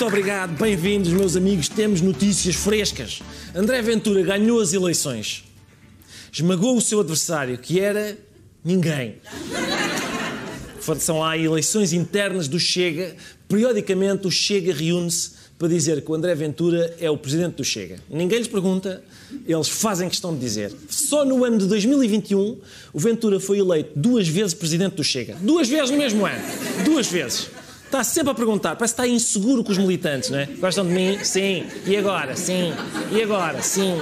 Muito 0.00 0.14
obrigado, 0.14 0.56
bem-vindos, 0.56 1.12
meus 1.12 1.36
amigos. 1.36 1.68
Temos 1.68 2.00
notícias 2.00 2.54
frescas. 2.54 3.20
André 3.54 3.82
Ventura 3.82 4.22
ganhou 4.22 4.58
as 4.58 4.72
eleições, 4.72 5.44
esmagou 6.32 6.74
o 6.74 6.80
seu 6.80 7.00
adversário, 7.00 7.58
que 7.58 7.78
era 7.78 8.16
ninguém. 8.64 9.16
São 10.98 11.18
lá 11.18 11.36
eleições 11.36 11.92
internas 11.92 12.48
do 12.48 12.58
Chega. 12.58 13.14
Periodicamente, 13.46 14.26
o 14.26 14.30
Chega 14.30 14.72
reúne-se 14.72 15.32
para 15.58 15.68
dizer 15.68 16.00
que 16.02 16.10
o 16.10 16.14
André 16.14 16.34
Ventura 16.34 16.96
é 16.98 17.10
o 17.10 17.18
presidente 17.18 17.56
do 17.56 17.64
Chega. 17.64 17.98
Ninguém 18.08 18.38
lhes 18.38 18.48
pergunta, 18.48 19.04
eles 19.46 19.68
fazem 19.68 20.08
questão 20.08 20.32
de 20.32 20.40
dizer. 20.40 20.72
Só 20.88 21.26
no 21.26 21.44
ano 21.44 21.58
de 21.58 21.66
2021, 21.66 22.56
o 22.94 22.98
Ventura 22.98 23.38
foi 23.38 23.58
eleito 23.58 23.90
duas 23.94 24.26
vezes 24.26 24.54
presidente 24.54 24.94
do 24.94 25.04
Chega. 25.04 25.36
Duas 25.42 25.68
vezes 25.68 25.90
no 25.90 25.98
mesmo 25.98 26.24
ano. 26.24 26.42
Duas 26.86 27.06
vezes. 27.06 27.50
Está 27.90 28.04
sempre 28.04 28.30
a 28.30 28.34
perguntar, 28.34 28.76
parece 28.76 28.94
que 28.94 29.02
está 29.02 29.12
inseguro 29.12 29.64
com 29.64 29.72
os 29.72 29.78
militantes, 29.78 30.30
não 30.30 30.38
é? 30.38 30.46
Gostam 30.46 30.86
de 30.86 30.92
mim? 30.92 31.18
Sim. 31.24 31.66
E 31.84 31.96
agora? 31.96 32.36
Sim. 32.36 32.72
E 33.10 33.20
agora? 33.20 33.60
Sim. 33.64 34.00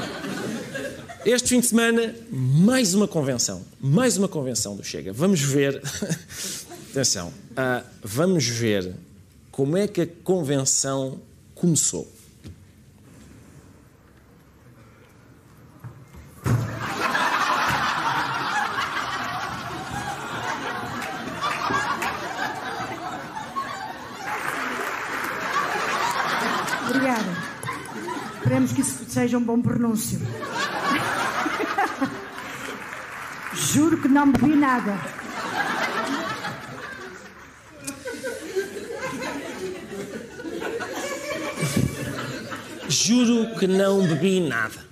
Este 1.25 1.49
fim 1.49 1.61
de 1.61 1.69
semana, 1.69 2.15
mais 2.31 2.93
uma 2.93 3.09
convenção. 3.09 3.63
Mais 3.81 4.19
uma 4.19 4.29
convenção 4.29 4.77
do 4.77 4.85
Chega. 4.85 5.11
Vamos 5.11 5.41
ver. 5.41 5.81
Atenção. 6.93 7.33
ah, 7.57 7.83
vamos 8.05 8.47
ver 8.47 8.93
como 9.51 9.75
é 9.75 9.89
que 9.89 10.03
a 10.03 10.07
convenção 10.23 11.19
começou. 11.55 12.13
Obrigada. 26.89 27.37
Esperemos 28.39 28.73
que 28.73 28.81
isso 28.81 29.05
seja 29.09 29.37
um 29.37 29.43
bom 29.43 29.61
pronúncio. 29.61 30.19
Juro 33.53 34.01
que 34.01 34.09
não 34.09 34.33
bebi 34.33 34.55
nada. 34.57 34.99
Juro 42.89 43.55
que 43.59 43.67
não 43.67 44.07
bebi 44.07 44.41
nada. 44.41 44.89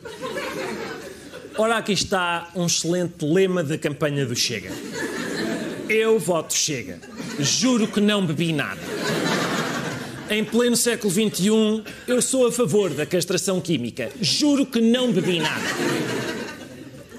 Ora, 1.56 1.78
aqui 1.78 1.92
está 1.92 2.50
um 2.54 2.66
excelente 2.66 3.24
lema 3.24 3.62
da 3.62 3.78
campanha 3.78 4.26
do 4.26 4.36
Chega. 4.36 4.70
Eu 5.88 6.18
voto 6.18 6.52
Chega. 6.52 7.00
Juro 7.38 7.88
que 7.88 8.00
não 8.00 8.26
bebi 8.26 8.52
nada. 8.52 8.95
Em 10.28 10.44
pleno 10.44 10.74
século 10.74 11.12
XXI, 11.12 11.84
eu 12.08 12.20
sou 12.20 12.48
a 12.48 12.52
favor 12.52 12.90
da 12.90 13.06
castração 13.06 13.60
química. 13.60 14.10
Juro 14.20 14.66
que 14.66 14.80
não 14.80 15.12
bebi 15.12 15.38
nada. 15.38 15.62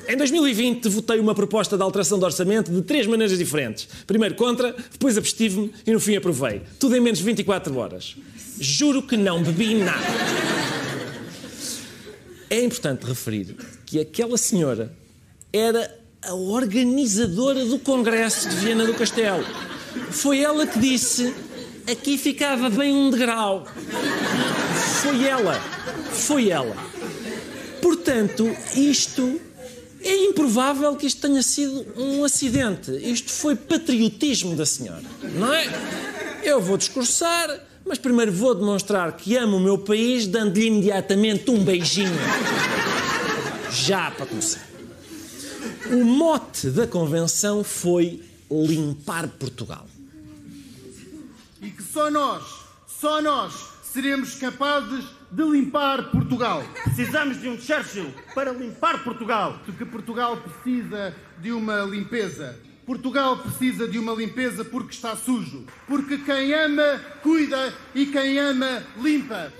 Em 0.09 0.17
2020, 0.17 0.89
votei 0.89 1.17
uma 1.17 1.33
proposta 1.33 1.77
de 1.77 1.83
alteração 1.83 2.19
de 2.19 2.25
orçamento 2.25 2.69
de 2.69 2.81
três 2.81 3.07
maneiras 3.07 3.37
diferentes. 3.37 3.87
Primeiro 4.05 4.35
contra, 4.35 4.75
depois 4.91 5.17
abstive-me 5.17 5.71
e 5.85 5.91
no 5.93 6.01
fim 6.01 6.17
aprovei. 6.17 6.61
Tudo 6.77 6.97
em 6.97 6.99
menos 6.99 7.19
de 7.19 7.25
24 7.25 7.77
horas. 7.77 8.17
Juro 8.59 9.01
que 9.01 9.15
não 9.15 9.41
bebi 9.41 9.75
nada. 9.75 10.05
É 12.49 12.61
importante 12.61 13.05
referir 13.05 13.55
que 13.85 14.01
aquela 14.01 14.37
senhora 14.37 14.93
era 15.53 15.97
a 16.21 16.33
organizadora 16.33 17.63
do 17.63 17.79
Congresso 17.79 18.49
de 18.49 18.55
Viena 18.57 18.85
do 18.85 18.93
Castelo. 18.93 19.45
Foi 20.11 20.39
ela 20.39 20.67
que 20.67 20.77
disse: 20.77 21.33
aqui 21.89 22.17
ficava 22.17 22.69
bem 22.69 22.93
um 22.93 23.09
degrau. 23.09 23.65
Foi 25.01 25.23
ela. 25.23 25.59
Foi 26.11 26.49
ela. 26.49 26.75
Portanto, 27.81 28.55
isto 28.75 29.39
é 30.03 30.15
improvável 30.25 30.95
que 30.95 31.07
isto 31.07 31.21
tenha 31.21 31.41
sido 31.41 31.85
um 31.97 32.23
acidente. 32.23 32.91
Isto 32.91 33.31
foi 33.31 33.55
patriotismo 33.55 34.55
da 34.55 34.65
senhora, 34.65 35.03
não 35.35 35.53
é? 35.53 35.67
Eu 36.43 36.61
vou 36.61 36.77
discursar, 36.77 37.59
mas 37.85 37.97
primeiro 37.97 38.31
vou 38.31 38.53
demonstrar 38.53 39.15
que 39.15 39.35
amo 39.35 39.57
o 39.57 39.59
meu 39.59 39.77
país, 39.77 40.27
dando-lhe 40.27 40.67
imediatamente 40.67 41.49
um 41.49 41.63
beijinho. 41.63 42.17
Já 43.71 44.11
para 44.11 44.25
começar. 44.25 44.65
O 45.91 46.03
mote 46.03 46.69
da 46.69 46.85
convenção 46.85 47.63
foi 47.63 48.21
limpar 48.49 49.27
Portugal. 49.27 49.87
E 51.61 51.69
que 51.69 51.83
só 51.83 52.09
nós, 52.09 52.43
só 52.85 53.21
nós, 53.21 53.53
seremos 53.83 54.35
capazes 54.35 55.05
de 55.31 55.43
limpar 55.43 56.11
Portugal. 56.11 56.63
Precisamos 56.83 57.41
de 57.41 57.49
um 57.49 57.59
Churchill 57.59 58.13
para 58.33 58.51
limpar 58.51 59.03
Portugal. 59.03 59.59
Porque 59.65 59.85
Portugal 59.85 60.37
precisa 60.37 61.15
de 61.39 61.51
uma 61.51 61.81
limpeza. 61.81 62.59
Portugal 62.85 63.39
precisa 63.39 63.87
de 63.87 63.99
uma 63.99 64.13
limpeza 64.13 64.63
porque 64.63 64.93
está 64.93 65.15
sujo. 65.15 65.65
Porque 65.87 66.17
quem 66.19 66.53
ama, 66.53 67.01
cuida 67.21 67.73
e 67.93 68.05
quem 68.05 68.39
ama, 68.39 68.83
limpa. 69.01 69.51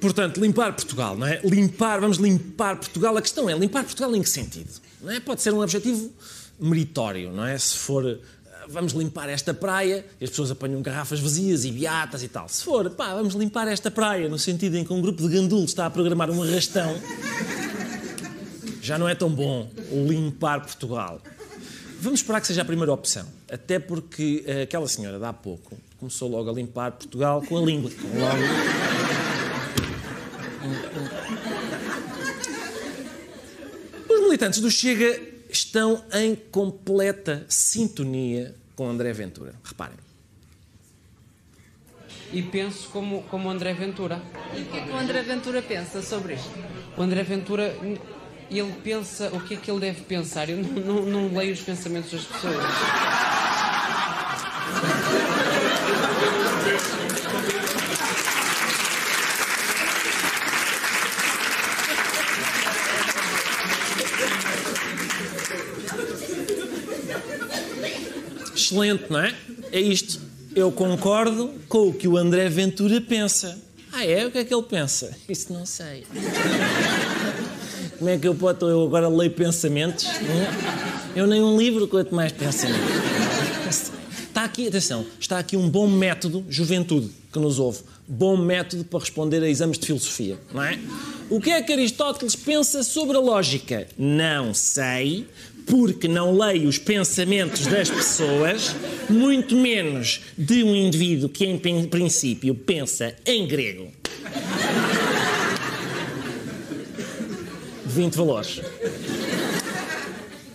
Portanto, 0.00 0.40
limpar 0.40 0.72
Portugal, 0.74 1.16
não 1.16 1.26
é? 1.26 1.40
Limpar, 1.42 2.00
vamos 2.00 2.18
limpar 2.18 2.76
Portugal. 2.76 3.16
A 3.16 3.22
questão 3.22 3.48
é, 3.48 3.56
limpar 3.56 3.84
Portugal 3.84 4.14
em 4.14 4.22
que 4.22 4.28
sentido? 4.28 4.70
Não 5.00 5.10
é? 5.10 5.20
Pode 5.20 5.42
ser 5.42 5.52
um 5.52 5.60
objetivo 5.60 6.10
meritório, 6.58 7.32
não 7.32 7.44
é? 7.44 7.56
Se 7.58 7.76
for, 7.76 8.04
ah, 8.06 8.66
vamos 8.68 8.92
limpar 8.92 9.28
esta 9.28 9.54
praia, 9.54 10.04
e 10.20 10.24
as 10.24 10.30
pessoas 10.30 10.50
apanham 10.50 10.82
garrafas 10.82 11.20
vazias 11.20 11.64
e 11.64 11.70
beatas 11.70 12.22
e 12.22 12.28
tal. 12.28 12.48
Se 12.48 12.62
for, 12.62 12.90
pá, 12.90 13.14
vamos 13.14 13.34
limpar 13.34 13.68
esta 13.68 13.90
praia, 13.90 14.28
no 14.28 14.38
sentido 14.38 14.76
em 14.76 14.84
que 14.84 14.92
um 14.92 15.00
grupo 15.00 15.22
de 15.22 15.28
gandulos 15.28 15.70
está 15.70 15.86
a 15.86 15.90
programar 15.90 16.30
um 16.30 16.42
arrastão, 16.42 16.94
já 18.82 18.98
não 18.98 19.08
é 19.08 19.14
tão 19.14 19.30
bom 19.30 19.70
limpar 19.90 20.60
Portugal. 20.60 21.20
Vamos 21.98 22.20
esperar 22.20 22.40
que 22.40 22.46
seja 22.46 22.62
a 22.62 22.64
primeira 22.64 22.92
opção. 22.92 23.26
Até 23.50 23.78
porque 23.78 24.44
eh, 24.46 24.62
aquela 24.62 24.86
senhora, 24.86 25.18
de 25.18 25.24
há 25.24 25.32
pouco, 25.32 25.76
começou 25.98 26.28
logo 26.28 26.50
a 26.50 26.52
limpar 26.52 26.92
Portugal 26.92 27.42
com 27.42 27.56
a 27.56 27.60
língua. 27.62 27.90
Logo... 28.14 29.15
militantes 34.36 34.60
do 34.60 34.70
Chega 34.70 35.18
estão 35.48 36.04
em 36.12 36.36
completa 36.36 37.46
sintonia 37.48 38.54
com 38.74 38.86
André 38.86 39.10
Ventura. 39.14 39.54
Reparem. 39.64 39.96
e 42.32 42.42
penso 42.42 42.88
como, 42.90 43.22
como 43.30 43.48
André 43.48 43.72
Ventura. 43.72 44.20
E 44.54 44.60
o 44.60 44.66
que 44.66 44.76
é 44.76 44.82
que 44.82 44.90
o 44.90 44.96
André 44.96 45.22
Ventura 45.22 45.62
pensa 45.62 46.02
sobre 46.02 46.34
isto? 46.34 46.50
O 46.98 47.02
André 47.02 47.22
Ventura, 47.22 47.74
ele 48.50 48.74
pensa 48.84 49.30
o 49.32 49.40
que 49.40 49.54
é 49.54 49.56
que 49.56 49.70
ele 49.70 49.80
deve 49.80 50.02
pensar. 50.02 50.50
Eu 50.50 50.58
não, 50.58 50.72
não, 50.72 51.02
não 51.06 51.38
leio 51.38 51.54
os 51.54 51.60
pensamentos 51.60 52.10
das 52.10 52.24
pessoas. 52.24 53.35
Excelente, 68.66 69.04
não 69.08 69.20
é? 69.20 69.32
É 69.70 69.80
isto. 69.80 70.20
Eu 70.54 70.72
concordo 70.72 71.52
com 71.68 71.88
o 71.88 71.92
que 71.92 72.08
o 72.08 72.16
André 72.16 72.48
Ventura 72.48 73.00
pensa. 73.00 73.56
Ah, 73.92 74.04
é? 74.04 74.26
O 74.26 74.30
que 74.30 74.38
é 74.38 74.44
que 74.44 74.52
ele 74.52 74.64
pensa? 74.64 75.16
Isso 75.28 75.52
não 75.52 75.64
sei. 75.64 76.04
Como 77.96 78.10
é 78.10 78.18
que 78.18 78.26
eu 78.26 78.34
posso. 78.34 78.64
Eu 78.64 78.84
agora 78.84 79.08
leio 79.08 79.30
pensamentos? 79.30 80.04
não 80.04 80.34
é? 80.34 80.96
Eu 81.14 81.26
nem 81.26 81.42
um 81.42 81.56
livro, 81.56 81.86
quanto 81.86 82.14
mais 82.14 82.32
pensamento. 82.32 82.80
Está 84.28 84.44
aqui, 84.44 84.68
atenção, 84.68 85.06
está 85.18 85.38
aqui 85.38 85.56
um 85.56 85.66
bom 85.66 85.88
método, 85.88 86.44
juventude, 86.48 87.10
que 87.32 87.38
nos 87.38 87.58
ouve. 87.58 87.80
Bom 88.06 88.36
método 88.36 88.84
para 88.84 88.98
responder 88.98 89.42
a 89.42 89.48
exames 89.48 89.78
de 89.78 89.86
filosofia, 89.86 90.38
não 90.52 90.62
é? 90.62 90.78
O 91.30 91.40
que 91.40 91.50
é 91.50 91.62
que 91.62 91.72
Aristóteles 91.72 92.36
pensa 92.36 92.82
sobre 92.82 93.16
a 93.16 93.20
lógica? 93.20 93.88
Não 93.96 94.52
sei, 94.52 95.26
porque 95.66 96.06
não 96.08 96.36
leio 96.38 96.68
os 96.68 96.78
pensamentos 96.78 97.66
das 97.66 97.90
pessoas, 97.90 98.74
muito 99.10 99.56
menos 99.56 100.20
de 100.38 100.62
um 100.62 100.74
indivíduo 100.74 101.28
que, 101.28 101.44
em 101.44 101.58
prin- 101.58 101.86
princípio, 101.88 102.54
pensa 102.54 103.14
em 103.26 103.46
grego. 103.46 103.90
20 107.86 108.14
valores. 108.16 108.60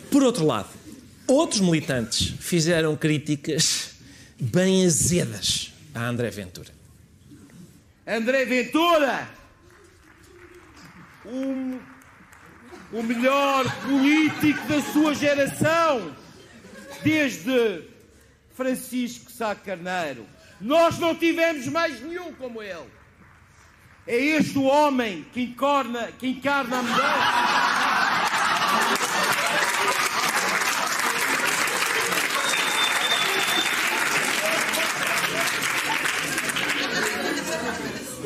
Por 0.09 0.23
outro 0.23 0.45
lado, 0.45 0.69
outros 1.27 1.61
militantes 1.61 2.33
fizeram 2.39 2.95
críticas 2.95 3.91
bem 4.39 4.85
azedas 4.85 5.73
a 5.93 6.07
André 6.07 6.29
Ventura. 6.29 6.69
André 8.07 8.45
Ventura, 8.45 9.29
o, 11.25 11.79
o 12.93 13.01
melhor 13.01 13.65
político 13.81 14.67
da 14.67 14.81
sua 14.81 15.13
geração, 15.13 16.15
desde 17.03 17.83
Francisco 18.53 19.31
Sá 19.31 19.55
Carneiro. 19.55 20.25
Nós 20.59 20.99
não 20.99 21.15
tivemos 21.15 21.67
mais 21.67 22.01
nenhum 22.01 22.33
como 22.33 22.61
ele. 22.61 22.89
É 24.05 24.15
este 24.15 24.57
o 24.57 24.63
homem 24.63 25.25
que 25.31 25.41
encarna, 25.41 26.11
que 26.11 26.27
encarna 26.27 26.79
a 26.79 26.83
mudança. 26.83 27.61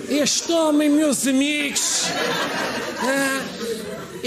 Este 0.09 0.51
homem, 0.51 0.89
meus 0.89 1.27
amigos, 1.27 2.05
ah, 3.01 3.54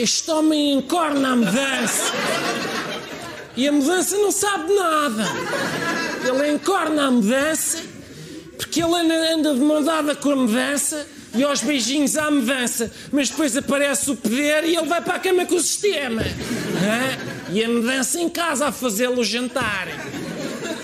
este 0.00 0.30
homem 0.30 0.74
encorna 0.74 1.32
a 1.32 1.36
mudança. 1.36 2.12
E 3.56 3.66
a 3.66 3.72
mudança 3.72 4.16
não 4.16 4.30
sabe 4.30 4.72
nada. 4.72 5.24
Ele 6.26 6.52
encorna 6.52 7.06
a 7.06 7.10
mudança 7.10 7.78
porque 8.56 8.82
ele 8.82 8.94
anda- 8.94 9.54
de 9.54 9.60
mão 9.60 9.82
com 10.20 10.30
a 10.30 10.36
mudança 10.36 11.06
e 11.34 11.42
aos 11.42 11.60
beijinhos 11.62 12.16
à 12.16 12.30
mudança. 12.30 12.90
Mas 13.10 13.30
depois 13.30 13.56
aparece 13.56 14.10
o 14.10 14.16
poder 14.16 14.64
e 14.64 14.76
ele 14.76 14.86
vai 14.86 15.00
para 15.00 15.14
a 15.14 15.18
cama 15.18 15.44
com 15.46 15.56
o 15.56 15.60
sistema. 15.60 16.22
E 17.50 17.64
a 17.64 17.68
mudança 17.68 18.20
em 18.20 18.28
casa 18.28 18.66
a 18.66 18.72
fazê-lo 18.72 19.24
jantar. 19.24 19.88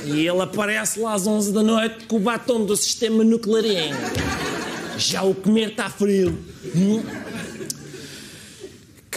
E 0.05 0.27
ele 0.27 0.43
aparece 0.43 0.99
lá 1.01 1.15
às 1.15 1.27
11 1.27 1.53
da 1.53 1.63
noite 1.63 2.07
com 2.09 2.17
o 2.17 2.21
batom 2.21 2.65
do 2.65 2.77
sistema 2.77 3.23
nuclearinho. 3.23 3.97
Já 4.99 5.23
o 5.23 5.35
comer 5.35 5.71
está 5.71 5.89
frio. 5.89 6.39
Hum? 6.75 7.03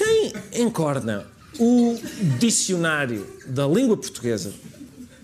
Quem 0.08 0.32
encorna 0.62 1.28
o 1.60 2.00
dicionário 2.40 3.28
da 3.46 3.68
língua 3.68 3.98
portuguesa 3.98 4.54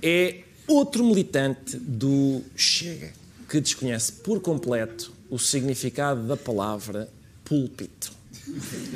é 0.02 0.44
outro 0.68 1.06
militante 1.06 1.78
do 1.78 2.44
Chega, 2.54 3.14
que 3.48 3.62
desconhece 3.62 4.12
por 4.12 4.42
completo 4.42 5.14
o 5.30 5.40
significado 5.40 6.28
da 6.28 6.36
palavra 6.36 7.10
púlpito. 7.46 8.12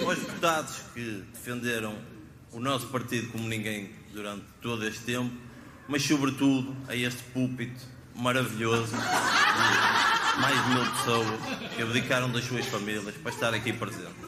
Aos 0.05 0.19
deputados 0.19 0.75
que 0.93 1.23
defenderam 1.33 1.95
o 2.51 2.59
nosso 2.59 2.87
partido 2.87 3.31
como 3.31 3.47
ninguém 3.47 3.89
durante 4.13 4.43
todo 4.61 4.85
este 4.85 5.05
tempo, 5.05 5.33
mas 5.87 6.03
sobretudo 6.03 6.75
a 6.89 6.97
este 6.97 7.23
púlpito 7.31 7.85
maravilhoso 8.13 8.91
de 8.91 10.41
mais 10.41 10.63
de 10.65 10.69
mil 10.69 10.91
pessoas 10.91 11.73
que 11.77 11.81
abdicaram 11.81 12.29
das 12.29 12.43
suas 12.43 12.65
famílias 12.65 13.15
para 13.23 13.31
estar 13.31 13.53
aqui 13.53 13.71
presente. 13.71 14.27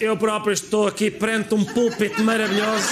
Eu 0.00 0.16
próprio 0.16 0.54
estou 0.54 0.88
aqui 0.88 1.10
perante 1.10 1.54
um 1.54 1.62
púlpito 1.62 2.22
maravilhoso. 2.22 2.88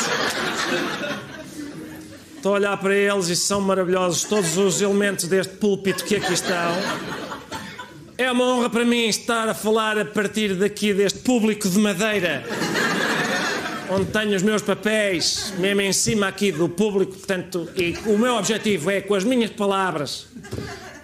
Estou 2.36 2.52
a 2.52 2.54
olhar 2.56 2.76
para 2.76 2.94
eles 2.94 3.28
e 3.28 3.36
são 3.36 3.62
maravilhosos 3.62 4.24
todos 4.24 4.58
os 4.58 4.82
elementos 4.82 5.24
deste 5.26 5.54
púlpito 5.54 6.04
que 6.04 6.16
aqui 6.16 6.34
estão. 6.34 6.76
É 8.18 8.30
uma 8.30 8.44
honra 8.44 8.68
para 8.68 8.84
mim 8.84 9.08
estar 9.08 9.48
a 9.48 9.54
falar 9.54 9.98
a 9.98 10.04
partir 10.04 10.54
daqui 10.54 10.92
deste 10.92 11.20
público 11.20 11.66
de 11.66 11.78
madeira, 11.78 12.44
onde 13.88 14.10
tenho 14.10 14.36
os 14.36 14.42
meus 14.42 14.60
papéis, 14.60 15.54
mesmo 15.56 15.80
em 15.80 15.94
cima 15.94 16.28
aqui 16.28 16.52
do 16.52 16.68
público, 16.68 17.12
portanto, 17.12 17.70
e 17.74 17.96
o 18.04 18.18
meu 18.18 18.34
objetivo 18.34 18.90
é, 18.90 19.00
com 19.00 19.14
as 19.14 19.24
minhas 19.24 19.50
palavras, 19.50 20.26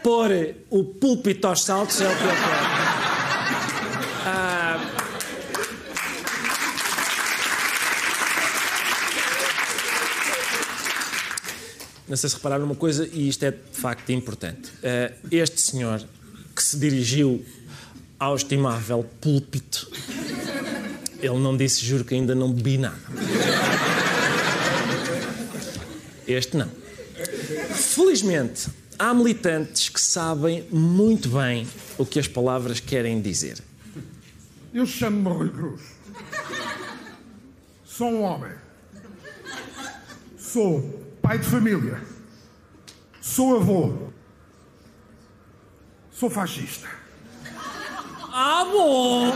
pôr 0.03 0.55
o 0.69 0.85
púlpito 0.85 1.47
aos 1.47 1.63
saltos, 1.63 1.99
é 2.03 2.07
o 2.07 2.15
que 2.15 2.25
eu 2.25 2.29
quero. 2.29 2.74
Não 12.09 12.17
sei 12.17 12.29
se 12.29 12.37
repararam 12.37 12.65
uma 12.67 12.75
coisa, 12.75 13.09
e 13.13 13.29
isto 13.29 13.43
é 13.45 13.51
de 13.51 13.59
facto 13.73 14.11
importante. 14.11 14.71
Eh, 14.83 15.13
Este 15.31 15.61
senhor 15.61 16.05
que 16.55 16.63
se 16.63 16.79
dirigiu 16.79 17.45
ao 18.19 18.37
estimável 18.37 19.05
púlpito, 19.21 19.91
ele 21.19 21.39
não 21.39 21.57
disse, 21.57 21.85
juro 21.85 22.05
que 22.05 22.15
ainda 22.15 22.35
não 22.35 22.53
bebi 22.53 22.77
nada. 22.79 22.99
Este 26.27 26.57
não. 26.57 26.69
Felizmente, 27.75 28.69
há 28.99 29.13
militantes 29.15 29.89
que 29.89 30.01
sabem 30.01 30.67
muito 30.71 31.29
bem 31.31 31.67
o 31.99 32.05
que 32.05 32.19
as 32.19 32.29
palavras 32.29 32.81
querem 32.81 33.21
dizer. 33.21 33.59
Eu 34.73 34.87
chamo-me 34.87 35.29
Rui 35.37 35.49
Cruz. 35.51 35.81
Sou 37.85 38.09
um 38.11 38.23
homem. 38.23 38.53
Sou 40.39 41.04
pai 41.25 41.39
de 41.39 41.47
família. 41.47 42.03
Sou 43.19 43.57
avô. 43.57 43.95
Sou 46.13 46.29
fascista. 46.29 46.87
Ah, 48.31 48.67
bom! 48.71 49.33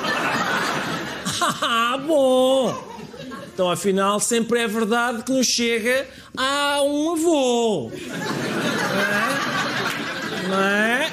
Ah, 1.62 1.96
bom! 2.04 2.98
Então, 3.54 3.70
afinal, 3.70 4.20
sempre 4.20 4.60
é 4.60 4.68
verdade 4.68 5.22
que 5.22 5.32
nos 5.32 5.46
chega 5.46 6.06
a 6.36 6.82
um 6.82 7.12
avô. 7.12 7.90
Não 10.48 10.60
é? 10.60 11.12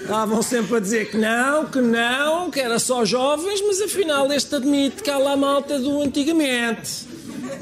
Estavam 0.00 0.42
sempre 0.42 0.76
a 0.76 0.80
dizer 0.80 1.10
que 1.10 1.16
não, 1.16 1.66
que 1.66 1.80
não, 1.80 2.50
que 2.50 2.60
era 2.60 2.78
só 2.78 3.04
jovens, 3.04 3.60
mas 3.62 3.80
afinal 3.80 4.32
este 4.32 4.54
admite 4.54 5.02
que 5.02 5.10
há 5.10 5.18
lá 5.18 5.36
malta 5.36 5.78
do 5.78 6.02
antigamente. 6.02 7.08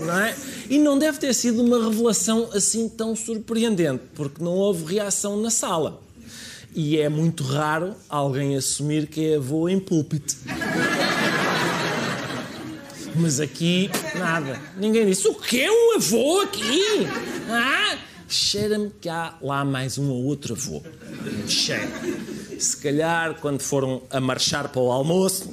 Não 0.00 0.18
é? 0.18 0.34
E 0.70 0.78
não 0.78 0.96
deve 0.96 1.18
ter 1.18 1.34
sido 1.34 1.62
uma 1.62 1.82
revelação 1.82 2.48
assim 2.54 2.88
tão 2.88 3.16
surpreendente, 3.16 4.04
porque 4.14 4.42
não 4.42 4.52
houve 4.52 4.94
reação 4.94 5.36
na 5.36 5.50
sala. 5.50 6.00
E 6.72 6.96
é 6.96 7.08
muito 7.08 7.42
raro 7.42 7.96
alguém 8.08 8.56
assumir 8.56 9.08
que 9.08 9.32
é 9.32 9.36
avô 9.36 9.68
em 9.68 9.80
púlpito. 9.80 10.36
Mas 13.16 13.40
aqui, 13.40 13.90
nada. 14.14 14.60
Ninguém 14.76 15.06
disse: 15.06 15.26
o 15.26 15.34
quê? 15.34 15.68
Um 15.68 15.96
avô 15.96 16.40
aqui? 16.42 16.80
Ah? 17.48 17.98
Cheira-me 18.28 18.92
que 19.00 19.08
há 19.08 19.34
lá 19.42 19.64
mais 19.64 19.98
um 19.98 20.08
ou 20.08 20.24
outro 20.24 20.54
avô. 20.54 20.80
Cheira. 21.48 21.90
Se 22.56 22.76
calhar, 22.76 23.34
quando 23.40 23.60
foram 23.60 24.02
a 24.08 24.20
marchar 24.20 24.68
para 24.68 24.80
o 24.80 24.92
almoço, 24.92 25.50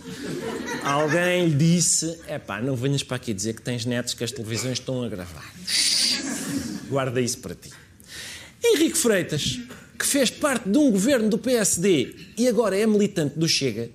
alguém 0.88 1.48
lhe 1.48 1.56
disse: 1.56 2.20
é 2.27 2.38
pá, 2.39 2.62
não 2.62 2.75
venhas 2.75 3.03
para 3.03 3.17
aqui 3.17 3.34
dizer 3.34 3.53
que 3.53 3.62
tens 3.62 3.86
netos 3.86 4.13
que 4.13 4.24
as 4.24 4.32
televisões 4.32 4.79
estão 4.79 5.03
a 5.03 5.10
gravar. 5.10 5.53
Guarda 6.89 7.20
isso 7.22 7.39
para 7.39 7.56
ti. 7.56 7.72
Henrique 8.63 8.98
Freitas, 8.98 9.60
que 9.98 10.06
fez 10.06 10.29
parte 10.29 10.70
de 10.70 10.77
um 10.77 10.91
governo 10.91 11.29
do 11.29 11.38
PSD 11.38 12.15
e 12.38 12.48
agora 12.48 12.77
é 12.77 12.86
militante 12.86 13.38
do 13.38 13.48
Chega, 13.48 13.89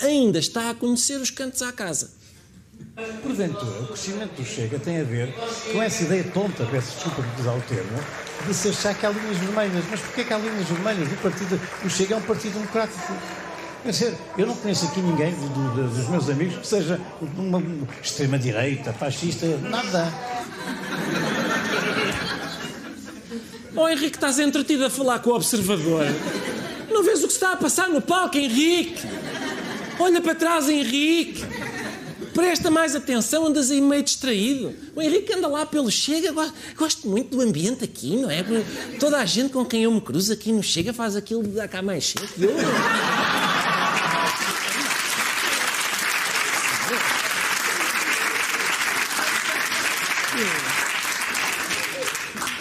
ainda 0.00 0.38
está 0.38 0.70
a 0.70 0.74
conhecer 0.74 1.20
os 1.20 1.30
cantos 1.30 1.62
à 1.62 1.72
casa. 1.72 2.10
Porventura, 3.22 3.82
o 3.82 3.86
crescimento 3.88 4.34
do 4.36 4.44
Chega 4.44 4.78
tem 4.78 5.00
a 5.00 5.04
ver 5.04 5.34
com 5.72 5.82
essa 5.82 6.02
ideia 6.02 6.24
tonta, 6.24 6.66
peço 6.66 6.94
desculpa 6.94 7.22
por 7.22 7.40
usar 7.40 7.54
o 7.54 7.60
termo, 7.62 7.98
de 8.46 8.54
se 8.54 8.68
achar 8.68 8.94
que 8.94 9.04
há 9.04 9.10
linhas 9.10 9.36
vermelhas. 9.36 9.84
Mas 9.90 10.00
porquê 10.00 10.24
que 10.24 10.32
há 10.32 10.38
linhas 10.38 10.68
vermelhas? 10.68 11.12
O 11.12 11.16
partido, 11.16 11.60
o 11.84 11.90
Chega 11.90 12.14
é 12.14 12.16
um 12.16 12.22
partido 12.22 12.54
democrático. 12.54 13.12
Quer 13.82 13.90
dizer, 13.90 14.14
eu 14.36 14.46
não 14.46 14.54
conheço 14.56 14.84
aqui 14.86 15.00
ninguém 15.00 15.32
do- 15.32 15.48
do- 15.74 15.88
dos 15.88 16.08
meus 16.08 16.28
amigos 16.28 16.56
que 16.58 16.66
seja 16.66 17.00
uma 17.36 17.62
extrema-direita, 18.02 18.92
fascista, 18.92 19.46
nada. 19.58 20.12
Oh, 23.74 23.88
Henrique, 23.88 24.16
estás 24.16 24.38
entretido 24.38 24.84
a 24.84 24.90
falar 24.90 25.20
com 25.20 25.30
o 25.30 25.34
observador. 25.34 26.04
Não 26.90 27.02
vês 27.02 27.22
o 27.24 27.26
que 27.26 27.32
está 27.32 27.52
a 27.52 27.56
passar 27.56 27.88
no 27.88 28.02
palco, 28.02 28.36
Henrique? 28.36 29.00
Olha 29.98 30.20
para 30.20 30.34
trás, 30.34 30.68
Henrique. 30.68 31.42
Presta 32.34 32.70
mais 32.70 32.94
atenção, 32.94 33.46
andas 33.46 33.70
aí 33.70 33.80
meio 33.80 34.02
distraído. 34.02 34.74
O 34.94 35.00
Henrique 35.00 35.32
anda 35.32 35.48
lá 35.48 35.64
pelo 35.64 35.90
Chega. 35.90 36.32
Gosto 36.76 37.08
muito 37.08 37.36
do 37.36 37.42
ambiente 37.42 37.82
aqui, 37.84 38.16
não 38.16 38.30
é? 38.30 38.44
Toda 38.98 39.18
a 39.18 39.24
gente 39.24 39.52
com 39.52 39.64
quem 39.64 39.84
eu 39.84 39.90
me 39.90 40.00
cruzo 40.00 40.32
aqui 40.32 40.52
no 40.52 40.62
Chega 40.62 40.92
faz 40.92 41.16
aquilo 41.16 41.42
de 41.42 41.50
dar 41.50 41.68
cá 41.68 41.80
mais 41.80 42.04
cheio. 42.04 42.28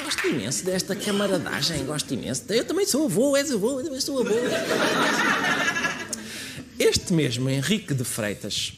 Gosto 0.04 0.28
imenso 0.28 0.66
desta 0.66 0.96
camaradagem, 0.96 1.86
gosto 1.86 2.14
imenso. 2.14 2.44
Eu 2.50 2.66
também 2.66 2.86
sou 2.86 3.06
avô, 3.06 3.38
és 3.38 3.52
avô, 3.52 3.80
eu 3.80 3.86
também 3.86 4.02
sou 4.02 4.20
avô. 4.20 4.34
Este 6.78 7.14
mesmo 7.14 7.50
Henrique 7.50 7.94
de 7.94 8.04
Freitas 8.04 8.74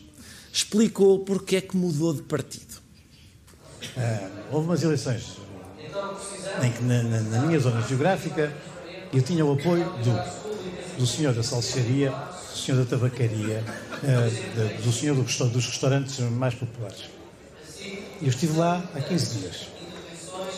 explicou 0.52 1.20
porque 1.20 1.58
é 1.58 1.62
que 1.62 1.78
mudou 1.78 2.14
de 2.14 2.22
partido. 2.24 2.82
Ah, 3.98 4.30
houve 4.52 4.68
umas 4.68 4.84
eleições 4.84 5.38
em 6.64 6.72
que, 6.72 6.84
na, 6.84 7.04
na, 7.04 7.22
na, 7.22 7.40
minha 7.42 7.60
zona 7.60 7.82
geográfica, 7.88 8.54
eu 9.14 9.22
tinha 9.22 9.46
o 9.46 9.54
apoio 9.54 9.86
do, 10.04 11.00
do 11.00 11.08
senhor 11.08 11.34
da 11.34 11.44
salsicharia, 11.44 12.12
do 12.12 12.58
senhor 12.58 12.84
da 12.84 12.90
tabacaria, 12.90 13.64
uh, 14.04 14.84
do 14.84 14.92
senhor 14.92 15.16
do, 15.16 15.24
dos 15.24 15.66
restaurantes 15.66 16.20
mais 16.20 16.54
populares. 16.54 17.21
Eu 18.22 18.28
estive 18.28 18.56
lá 18.56 18.84
há 18.94 19.02
15 19.02 19.40
dias. 19.40 19.68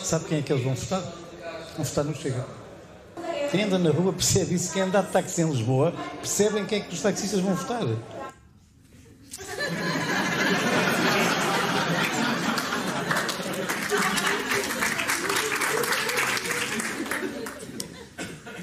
Sabe 0.02 0.26
quem 0.26 0.38
é 0.38 0.42
que 0.42 0.52
eles 0.52 0.62
vão 0.62 0.74
votar? 0.74 1.00
Vão 1.76 1.84
votar 1.84 2.04
no 2.04 2.14
Chega. 2.14 2.46
Quem 3.50 3.62
anda 3.62 3.78
na 3.78 3.90
rua 3.90 4.12
percebe 4.12 4.54
isso. 4.54 4.70
Quem 4.72 4.82
anda 4.82 5.00
de 5.00 5.10
táxi 5.10 5.40
em 5.40 5.50
Lisboa 5.50 5.94
percebem 6.20 6.66
quem 6.66 6.80
é 6.80 6.82
que 6.82 6.92
os 6.92 7.00
taxistas 7.00 7.40
vão 7.40 7.54
votar. 7.54 7.80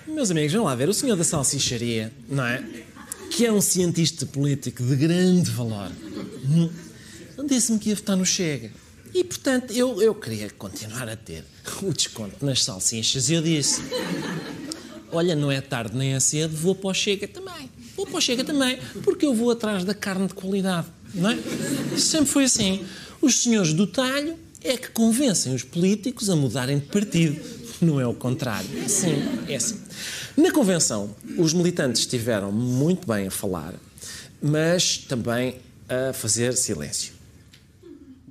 Meus 0.06 0.30
amigos, 0.30 0.54
vão 0.54 0.66
lá 0.66 0.76
ver 0.76 0.90
o 0.90 0.94
senhor 0.94 1.16
da 1.16 1.24
salsicharia, 1.24 2.14
não 2.30 2.46
é? 2.46 2.64
Que 3.32 3.48
é 3.48 3.52
um 3.52 3.62
cientista 3.62 4.28
político 4.28 4.84
de 4.84 4.96
grande 4.96 5.50
valor. 5.50 5.92
Hum. 6.46 6.70
Disse-me 7.48 7.80
que 7.80 7.90
ia 7.90 7.96
votar 7.96 8.16
no 8.16 8.26
Chega. 8.26 8.70
E, 9.14 9.24
portanto, 9.24 9.72
eu, 9.72 10.02
eu 10.02 10.16
queria 10.16 10.50
continuar 10.52 11.10
a 11.10 11.16
ter 11.16 11.44
o 11.82 11.92
desconto 11.94 12.46
nas 12.46 12.64
salsichas. 12.64 13.30
E 13.30 13.34
eu 13.34 13.42
disse: 13.42 13.82
Olha, 15.12 15.36
não 15.36 15.52
é 15.52 15.60
tarde 15.62 15.96
nem 15.96 16.14
é 16.14 16.20
cedo, 16.20 16.56
vou 16.56 16.76
para 16.76 16.90
o 16.90 16.94
Chega 16.94 17.28
também. 17.28 17.70
Vou 17.96 18.06
para 18.06 18.18
o 18.18 18.22
Chega 18.22 18.44
também, 18.44 18.80
porque 19.04 19.26
eu 19.26 19.34
vou 19.34 19.52
atrás 19.52 19.84
da 19.84 19.94
carne 19.94 20.28
de 20.28 20.34
qualidade, 20.34 20.88
não 21.14 21.30
é? 21.30 21.38
Sempre 21.98 22.28
foi 22.28 22.46
assim. 22.46 22.86
Os 23.22 23.44
senhores 23.44 23.74
do 23.74 23.86
talho 23.86 24.38
é 24.64 24.78
que 24.78 24.90
convencem 24.90 25.54
os 25.54 25.64
políticos 25.64 26.30
a 26.30 26.36
mudarem 26.36 26.80
de 26.80 26.86
partido 26.86 27.62
não 27.82 28.00
é 28.00 28.06
o 28.06 28.14
contrário. 28.14 28.70
Sim, 28.88 29.16
é 29.48 29.56
assim. 29.56 29.80
Na 30.38 30.52
convenção, 30.52 31.14
os 31.38 31.54
militantes 31.54 32.02
estiveram 32.02 32.52
muito 32.52 33.08
bem 33.08 33.28
a 33.28 33.32
falar, 33.32 33.74
mas 34.42 34.98
também 34.98 35.56
a 35.90 36.14
fazer 36.14 36.56
silêncio. 36.56 37.14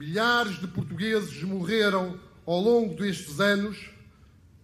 Milhares 0.01 0.59
de 0.59 0.67
portugueses 0.67 1.43
morreram 1.43 2.19
ao 2.47 2.59
longo 2.59 2.95
destes 2.95 3.39
anos 3.39 3.91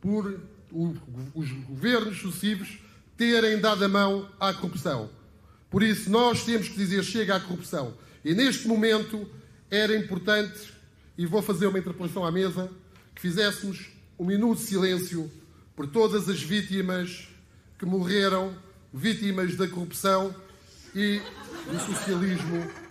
por 0.00 0.40
os 0.72 1.52
governos 1.68 2.22
sucessivos 2.22 2.78
terem 3.18 3.60
dado 3.60 3.84
a 3.84 3.88
mão 3.88 4.30
à 4.40 4.54
corrupção. 4.54 5.10
Por 5.68 5.82
isso, 5.82 6.08
nós 6.08 6.42
temos 6.42 6.70
que 6.70 6.76
dizer 6.78 7.04
chega 7.04 7.36
à 7.36 7.40
corrupção. 7.40 7.94
E 8.24 8.32
neste 8.32 8.66
momento 8.66 9.28
era 9.70 9.94
importante, 9.94 10.72
e 11.18 11.26
vou 11.26 11.42
fazer 11.42 11.66
uma 11.66 11.78
interpelação 11.78 12.24
à 12.24 12.32
mesa, 12.32 12.70
que 13.14 13.20
fizéssemos 13.20 13.90
um 14.18 14.24
minuto 14.24 14.60
de 14.60 14.64
silêncio 14.64 15.30
por 15.76 15.86
todas 15.86 16.30
as 16.30 16.40
vítimas 16.40 17.28
que 17.78 17.84
morreram, 17.84 18.56
vítimas 18.90 19.54
da 19.54 19.68
corrupção 19.68 20.34
e 20.94 21.20
do 21.70 21.78
socialismo. 21.78 22.85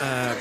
Ah, 0.00 0.36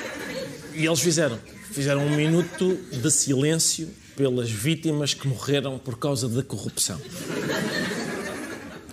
e 0.74 0.86
eles 0.86 1.00
fizeram. 1.00 1.40
Fizeram 1.72 2.06
um 2.06 2.16
minuto 2.16 2.78
de 2.92 3.12
silêncio 3.12 3.90
pelas 4.16 4.50
vítimas 4.50 5.14
que 5.14 5.28
morreram 5.28 5.78
por 5.78 5.98
causa 5.98 6.28
da 6.30 6.42
corrupção. 6.42 7.00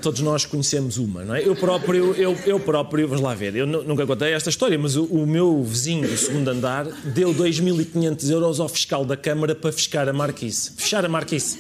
Todos 0.01 0.21
nós 0.21 0.45
conhecemos 0.45 0.97
uma, 0.97 1.25
não 1.25 1.33
é? 1.33 1.47
Eu 1.47 1.55
próprio, 1.55 2.13
eu, 2.15 2.37
eu 2.45 2.59
próprio, 2.59 3.07
vamos 3.07 3.23
lá 3.23 3.35
ver, 3.35 3.55
eu 3.55 3.65
nunca 3.67 4.05
contei 4.05 4.33
esta 4.33 4.51
história, 4.51 4.77
mas 4.77 4.97
o, 4.97 5.05
o 5.05 5.25
meu 5.25 5.63
vizinho 5.63 6.09
do 6.09 6.17
segundo 6.17 6.49
andar 6.49 6.87
deu 7.05 7.33
2.500 7.33 8.31
euros 8.31 8.59
ao 8.59 8.69
fiscal 8.69 9.05
da 9.05 9.17
Câmara 9.17 9.55
para 9.55 9.71
fechar 9.71 10.09
a 10.09 10.13
marquise. 10.13 10.73
Fechar 10.77 11.05
a 11.05 11.09
marquise. 11.09 11.57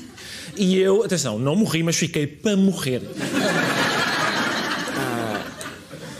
E 0.56 0.76
eu, 0.76 1.04
atenção, 1.04 1.38
não 1.38 1.54
morri, 1.54 1.84
mas 1.84 1.96
fiquei 1.96 2.26
para 2.26 2.56
morrer. 2.56 3.02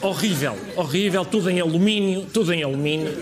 Horrível, 0.03 0.59
horrível, 0.77 1.25
tudo 1.25 1.49
em 1.49 1.61
alumínio, 1.61 2.27
tudo 2.33 2.53
em 2.53 2.63
alumínio. 2.63 3.13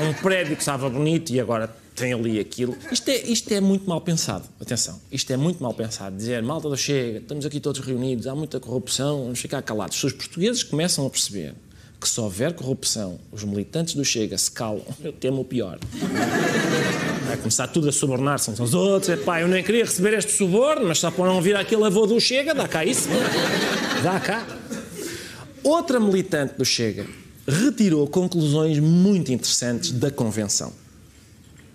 Um 0.00 0.14
prédio 0.14 0.56
que 0.56 0.62
estava 0.62 0.88
bonito 0.88 1.30
e 1.30 1.38
agora 1.38 1.68
tem 1.94 2.12
ali 2.14 2.40
aquilo. 2.40 2.76
Isto 2.90 3.10
é, 3.10 3.18
isto 3.22 3.52
é 3.52 3.60
muito 3.60 3.88
mal 3.88 4.00
pensado. 4.00 4.44
Atenção, 4.60 4.98
isto 5.12 5.30
é 5.32 5.36
muito 5.36 5.62
mal 5.62 5.74
pensado. 5.74 6.16
Dizer, 6.16 6.42
malta 6.42 6.68
do 6.68 6.76
Chega, 6.76 7.18
estamos 7.18 7.44
aqui 7.44 7.60
todos 7.60 7.80
reunidos, 7.80 8.26
há 8.26 8.34
muita 8.34 8.58
corrupção, 8.58 9.24
vamos 9.24 9.38
ficar 9.38 9.60
calados. 9.60 9.98
Se 9.98 10.06
os 10.06 10.12
portugueses 10.12 10.62
começam 10.62 11.06
a 11.06 11.10
perceber 11.10 11.54
que 12.00 12.08
se 12.08 12.18
houver 12.20 12.54
corrupção, 12.54 13.18
os 13.32 13.44
militantes 13.44 13.94
do 13.94 14.04
Chega 14.04 14.38
se 14.38 14.50
calam, 14.50 14.84
eu 15.02 15.12
temo 15.12 15.42
o 15.42 15.44
pior. 15.44 15.78
Vai 17.26 17.36
começar 17.36 17.66
tudo 17.66 17.88
a 17.88 17.92
subornar-se 17.92 18.50
uns 18.50 18.60
aos 18.60 18.72
outros. 18.72 19.10
Epá, 19.10 19.42
eu 19.42 19.48
nem 19.48 19.62
queria 19.62 19.84
receber 19.84 20.14
este 20.14 20.32
suborno, 20.32 20.86
mas 20.86 20.98
só 21.00 21.10
para 21.10 21.26
não 21.26 21.42
vir 21.42 21.56
aquele 21.56 21.84
avô 21.84 22.06
do 22.06 22.18
Chega, 22.18 22.54
dá 22.54 22.66
cá 22.66 22.84
isso. 22.84 23.08
Dá 24.02 24.18
cá. 24.20 24.46
Outra 25.68 26.00
militante 26.00 26.54
do 26.54 26.64
Chega 26.64 27.06
retirou 27.46 28.08
conclusões 28.08 28.78
muito 28.78 29.30
interessantes 29.30 29.90
da 29.90 30.10
convenção. 30.10 30.72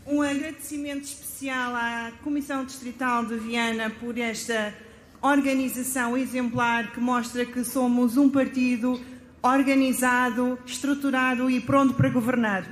Um 0.08 0.20
agradecimento 0.20 1.04
especial 1.04 1.76
à 1.76 2.12
Comissão 2.24 2.66
Distrital 2.66 3.24
de 3.24 3.38
Viana 3.38 3.92
por 3.92 4.18
esta 4.18 4.74
organização 5.22 6.18
exemplar 6.18 6.92
que 6.92 7.00
mostra 7.00 7.46
que 7.46 7.64
somos 7.64 8.18
um 8.18 8.32
partido 8.32 9.00
organizado, 9.44 10.58
estruturado 10.66 11.48
e 11.48 11.62
pronto 11.62 11.94
para 11.94 12.10
governar. 12.10 12.68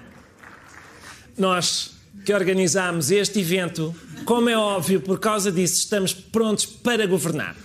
Nós 1.37 1.97
que 2.25 2.33
organizamos 2.33 3.11
este 3.11 3.41
evento, 3.41 3.95
como 4.25 4.49
é 4.49 4.57
óbvio, 4.57 4.99
por 4.99 5.19
causa 5.19 5.51
disso, 5.51 5.75
estamos 5.75 6.15
prontos 6.15 6.65
para 6.65 7.05
governar. 7.05 7.55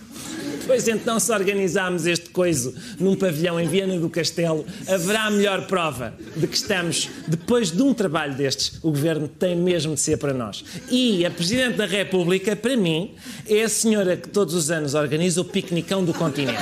Pois 0.66 0.88
então, 0.88 1.20
se 1.20 1.32
organizarmos 1.32 2.06
este 2.06 2.30
coiso 2.30 2.74
num 2.98 3.14
pavilhão 3.14 3.60
em 3.60 3.68
Viana 3.68 3.96
do 3.98 4.10
Castelo, 4.10 4.66
haverá 4.88 5.30
melhor 5.30 5.66
prova 5.68 6.12
de 6.36 6.46
que 6.46 6.56
estamos, 6.56 7.08
depois 7.28 7.70
de 7.70 7.80
um 7.80 7.94
trabalho 7.94 8.34
destes, 8.34 8.78
o 8.82 8.90
governo 8.90 9.28
tem 9.28 9.54
mesmo 9.54 9.94
de 9.94 10.00
ser 10.00 10.16
para 10.18 10.34
nós. 10.34 10.64
E 10.90 11.24
a 11.24 11.30
Presidente 11.30 11.76
da 11.76 11.86
República, 11.86 12.56
para 12.56 12.76
mim, 12.76 13.14
é 13.48 13.62
a 13.62 13.68
senhora 13.68 14.16
que 14.16 14.28
todos 14.28 14.54
os 14.54 14.70
anos 14.70 14.94
organiza 14.94 15.40
o 15.40 15.44
piquenicão 15.44 16.04
do 16.04 16.12
continente. 16.12 16.58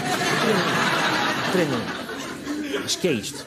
Para 1.50 1.64
mim. 1.64 1.70
Para 2.60 2.68
mim. 2.78 2.84
Acho 2.84 2.98
que 2.98 3.08
é 3.08 3.12
isto. 3.12 3.46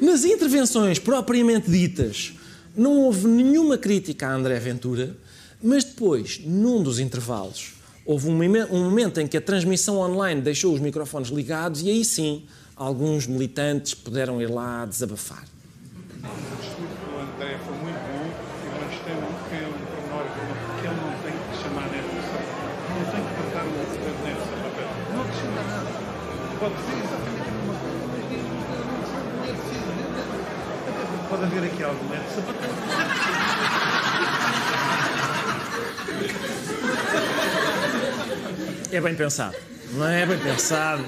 Nas 0.00 0.24
intervenções 0.24 0.98
propriamente 0.98 1.70
ditas, 1.70 2.32
não 2.76 3.00
houve 3.00 3.26
nenhuma 3.26 3.76
crítica 3.76 4.28
a 4.28 4.34
André 4.34 4.58
Ventura, 4.60 5.16
mas 5.62 5.82
depois, 5.82 6.38
num 6.44 6.82
dos 6.82 7.00
intervalos, 7.00 7.75
houve 8.06 8.28
um, 8.28 8.38
um 8.70 8.84
momento 8.84 9.20
em 9.20 9.26
que 9.26 9.36
a 9.36 9.40
transmissão 9.40 9.98
online 9.98 10.40
deixou 10.40 10.72
os 10.72 10.80
microfones 10.80 11.28
ligados 11.28 11.82
e 11.82 11.90
aí 11.90 12.04
sim 12.04 12.46
alguns 12.76 13.26
militantes 13.26 13.94
puderam 13.94 14.40
ir 14.40 14.46
lá 14.46 14.86
desabafar. 14.86 15.42
O 15.42 16.28
discurso 16.60 16.94
do 17.02 17.18
André 17.18 17.58
foi 17.64 17.74
muito 17.78 17.98
bom, 18.06 18.30
mas 18.78 18.94
tem 19.02 19.16
um 19.16 19.32
pequeno 19.42 19.74
pormenor 19.90 20.24
que 20.80 20.86
ele 20.86 20.96
não 20.96 21.12
tem 21.22 21.34
que 21.34 21.54
chamar 21.62 21.86
nesta 21.90 22.14
Não 22.94 23.04
tem 23.10 23.20
que 23.24 23.32
cortar 23.42 23.64
o 23.64 23.70
nessa 24.24 24.54
papel. 24.62 24.88
Não 25.12 25.20
acrescenta 25.22 25.62
nada. 25.66 25.90
Pode 26.58 26.74
dizer 26.76 26.96
exatamente 27.04 27.42
a 27.42 27.52
mesma 27.52 27.74
coisa, 27.74 28.04
mas 28.12 28.22
diz 28.30 28.42
não 28.46 28.60
é 29.42 29.52
preciso. 29.52 29.90
Até 30.78 30.90
porque 30.92 31.26
pode 31.28 31.42
haver 31.44 31.64
aqui 31.64 31.82
algum 31.82 32.14
erro 32.14 32.30
de 36.06 37.05
É 38.92 39.00
bem 39.00 39.14
pensado. 39.14 39.56
Não 39.94 40.06
é? 40.06 40.22
é 40.22 40.26
bem 40.26 40.38
pensado. 40.38 41.04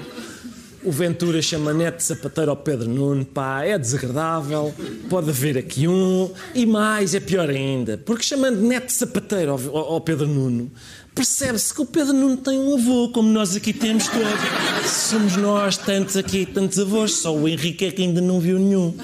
O 0.83 0.91
Ventura 0.91 1.41
chama 1.41 1.73
neto 1.73 1.97
de 1.97 2.03
sapateiro 2.03 2.51
ao 2.51 2.57
Pedro 2.57 2.87
Nuno, 2.87 3.25
pá, 3.25 3.65
é 3.65 3.77
desagradável, 3.77 4.73
pode 5.09 5.29
haver 5.29 5.57
aqui 5.57 5.89
um, 5.89 6.31
e 6.55 6.65
mais, 6.65 7.13
é 7.13 7.19
pior 7.19 7.49
ainda, 7.49 7.97
porque 7.97 8.23
chamando 8.23 8.61
neto 8.61 8.85
de 8.85 8.93
sapateiro 8.93 9.51
ao, 9.51 9.77
ao 9.77 9.99
Pedro 9.99 10.25
Nuno, 10.25 10.71
percebe-se 11.13 11.73
que 11.73 11.81
o 11.81 11.85
Pedro 11.85 12.13
Nuno 12.13 12.37
tem 12.37 12.57
um 12.57 12.75
avô, 12.75 13.09
como 13.09 13.29
nós 13.29 13.57
aqui 13.57 13.73
temos 13.73 14.07
todos. 14.07 14.89
Somos 14.89 15.35
nós, 15.35 15.75
tantos 15.75 16.15
aqui, 16.15 16.45
tantos 16.45 16.79
avós, 16.79 17.15
só 17.15 17.35
o 17.35 17.45
Henrique 17.45 17.85
é 17.85 17.91
que 17.91 18.01
ainda 18.01 18.21
não 18.21 18.39
viu 18.39 18.57
nenhum. 18.57 18.95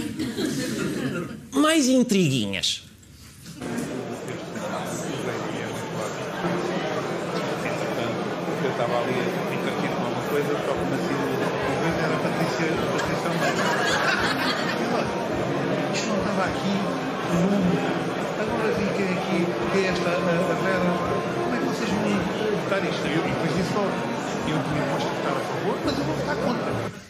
Mais 1.51 1.87
intriguinhas. 1.89 2.83
Eu 8.63 8.71
estava 8.71 8.97
ali 9.01 9.13
entretido 9.53 9.95
com 9.95 10.03
alguma 10.05 10.23
coisa, 10.29 10.55
toca-me 10.65 10.95
assim 10.95 11.13
uma 11.13 11.35
coisa, 11.81 11.99
era 12.01 12.15
a 12.15 12.19
Patrícia, 12.19 12.67
a 12.71 12.87
Patrícia 12.97 13.27
Almeida. 13.29 13.63
E 14.79 14.83
olha, 14.95 15.13
isto 15.93 16.07
não 16.07 16.17
estava 16.17 16.43
aqui 16.45 16.69
o 16.69 16.83
nome. 16.83 17.14
Agora 18.39 18.71
vi 18.73 18.85
que 18.95 19.01
é 19.01 19.11
aqui, 19.13 19.45
que 19.71 19.77
é 19.79 19.87
esta, 19.87 20.09
a, 20.09 20.19
Vera. 20.19 20.89
Como 21.43 21.55
é 21.55 21.59
que 21.59 21.65
vocês 21.65 21.89
vão 21.89 22.03
votar 22.61 22.83
isto? 22.83 23.07
E 23.07 23.13
eu 23.15 23.23
depois 23.23 23.55
disse 23.55 23.73
logo, 23.73 23.89
eu 24.47 24.57
tinha 24.63 24.83
posto 24.91 25.09
votar 25.09 25.31
a 25.31 25.39
favor, 25.39 25.77
mas 25.85 25.97
eu 25.97 26.03
vou 26.03 26.15
votar 26.15 26.35
contra. 26.35 27.05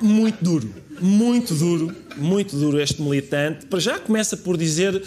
Muito 0.00 0.44
duro, 0.44 0.74
muito 1.00 1.54
duro, 1.54 1.96
muito 2.16 2.56
duro 2.56 2.80
este 2.80 3.00
militante. 3.02 3.66
Para 3.66 3.80
já 3.80 3.98
começa 3.98 4.36
por 4.36 4.56
dizer: 4.56 5.02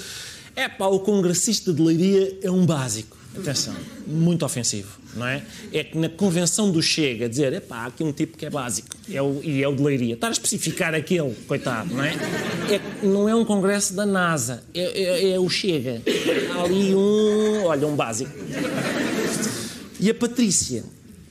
é 0.55 0.67
pá, 0.67 0.87
o 0.87 0.99
congressista 0.99 1.71
de 1.71 1.81
Leiria 1.81 2.37
é 2.41 2.49
um 2.49 2.65
básico. 2.65 3.18
Atenção, 3.41 3.75
muito 4.05 4.45
ofensivo, 4.45 4.99
não 5.15 5.25
é? 5.25 5.43
É 5.71 5.83
que 5.83 5.97
na 5.97 6.09
convenção 6.09 6.71
do 6.71 6.81
Chega 6.81 7.29
dizer: 7.29 7.53
é 7.53 7.59
pá, 7.59 7.77
há 7.77 7.85
aqui 7.87 8.03
um 8.03 8.11
tipo 8.11 8.37
que 8.37 8.45
é 8.45 8.49
básico 8.49 8.95
é 9.11 9.21
o, 9.21 9.41
e 9.43 9.63
é 9.63 9.67
o 9.67 9.75
de 9.75 9.81
Leiria. 9.81 10.13
Estar 10.13 10.27
a 10.27 10.31
especificar 10.31 10.93
aquele, 10.93 11.33
coitado, 11.47 11.93
não 11.93 12.03
é? 12.03 12.13
é 12.13 13.05
não 13.05 13.29
é 13.29 13.35
um 13.35 13.45
congresso 13.45 13.93
da 13.93 14.05
NASA, 14.05 14.63
é, 14.73 14.81
é, 14.81 15.31
é 15.31 15.39
o 15.39 15.49
Chega. 15.49 16.01
Há 16.53 16.63
ali 16.63 16.93
um, 16.93 17.65
olha, 17.65 17.87
um 17.87 17.95
básico. 17.95 18.31
E 19.99 20.09
a 20.09 20.13
Patrícia, 20.13 20.83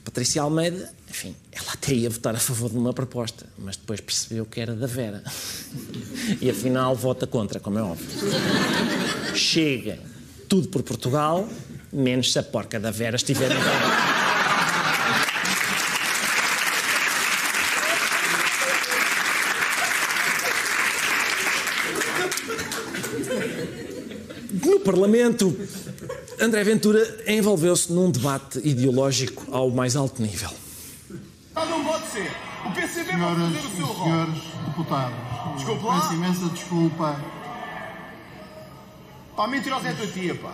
Patrícia 0.03 0.41
Almeida, 0.41 0.91
enfim, 1.09 1.35
ela 1.51 1.71
até 1.73 1.93
ia 1.93 2.09
votar 2.09 2.35
a 2.35 2.39
favor 2.39 2.69
de 2.69 2.77
uma 2.77 2.93
proposta, 2.93 3.45
mas 3.57 3.75
depois 3.75 3.99
percebeu 3.99 4.45
que 4.45 4.59
era 4.59 4.75
da 4.75 4.85
Vera. 4.85 5.23
E 6.39 6.49
afinal 6.49 6.95
vota 6.95 7.25
contra, 7.25 7.59
como 7.59 7.79
é 7.79 7.81
óbvio. 7.81 8.07
Chega 9.35 9.99
tudo 10.47 10.67
por 10.67 10.83
Portugal, 10.83 11.47
menos 11.91 12.31
se 12.31 12.39
a 12.39 12.43
porca 12.43 12.79
da 12.79 12.91
Vera 12.91 13.15
estiver 13.15 13.51
em 13.51 13.59
No 24.63 24.79
Parlamento, 24.81 25.55
André 26.41 26.63
Ventura 26.63 27.23
envolveu-se 27.27 27.91
num 27.91 28.09
debate 28.11 28.59
ideológico 28.67 29.45
ao 29.51 29.69
mais 29.69 29.95
alto 29.95 30.21
nível. 30.21 30.49
Não 31.55 31.83
pode 31.83 32.07
ser. 32.07 32.31
O 32.65 32.71
PCB 32.71 33.11
Senhoras 33.11 33.37
vai 33.37 33.53
fazer 33.53 33.67
o 33.67 33.71
seu 33.71 33.79
e 33.79 33.81
rol. 33.81 34.03
senhores 34.05 34.43
deputados, 34.67 35.15
Desculpe 35.55 35.85
lá. 35.85 36.01
peço 36.01 36.13
imensa 36.13 36.45
desculpa. 36.49 37.19
Pá, 39.35 39.47
mentirosa 39.47 39.87
é 39.87 39.91
a 39.91 39.95
tua 39.95 40.07
tia, 40.07 40.35
pá. 40.35 40.53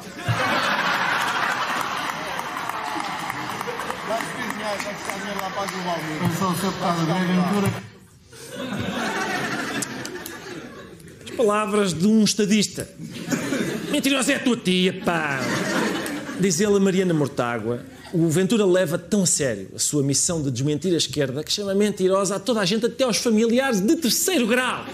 Dinheiro, 4.05 4.83
vai 4.83 4.93
buscar 4.93 5.17
dinheiro 5.17 5.39
lá 5.41 5.49
para 5.49 5.65
Global 5.65 5.97
News. 6.03 6.21
Eu 6.21 6.37
sou 6.37 6.51
o 6.51 6.55
Sr. 6.55 6.65
Deputado 6.67 7.05
Ventura. 7.27 7.73
As 11.23 11.29
palavras 11.35 11.93
de 11.93 12.05
um 12.05 12.23
estadista. 12.23 12.87
Mentirosa 13.89 14.33
é 14.33 14.35
a 14.35 14.39
tua 14.39 14.57
tia, 14.57 15.01
pá! 15.03 15.39
Diz 16.39 16.59
ele 16.59 16.75
a 16.75 16.79
Mariana 16.79 17.15
Mortágua. 17.15 17.83
O 18.13 18.29
Ventura 18.29 18.63
leva 18.63 18.99
tão 18.99 19.23
a 19.23 19.25
sério 19.25 19.69
a 19.75 19.79
sua 19.79 20.03
missão 20.03 20.39
de 20.39 20.51
desmentir 20.51 20.93
a 20.93 20.97
esquerda 20.97 21.43
que 21.43 21.51
chama 21.51 21.73
mentirosa 21.73 22.35
a 22.35 22.39
toda 22.39 22.59
a 22.59 22.65
gente, 22.65 22.85
até 22.85 23.03
aos 23.03 23.17
familiares 23.17 23.81
de 23.81 23.95
terceiro 23.95 24.45
grau. 24.45 24.85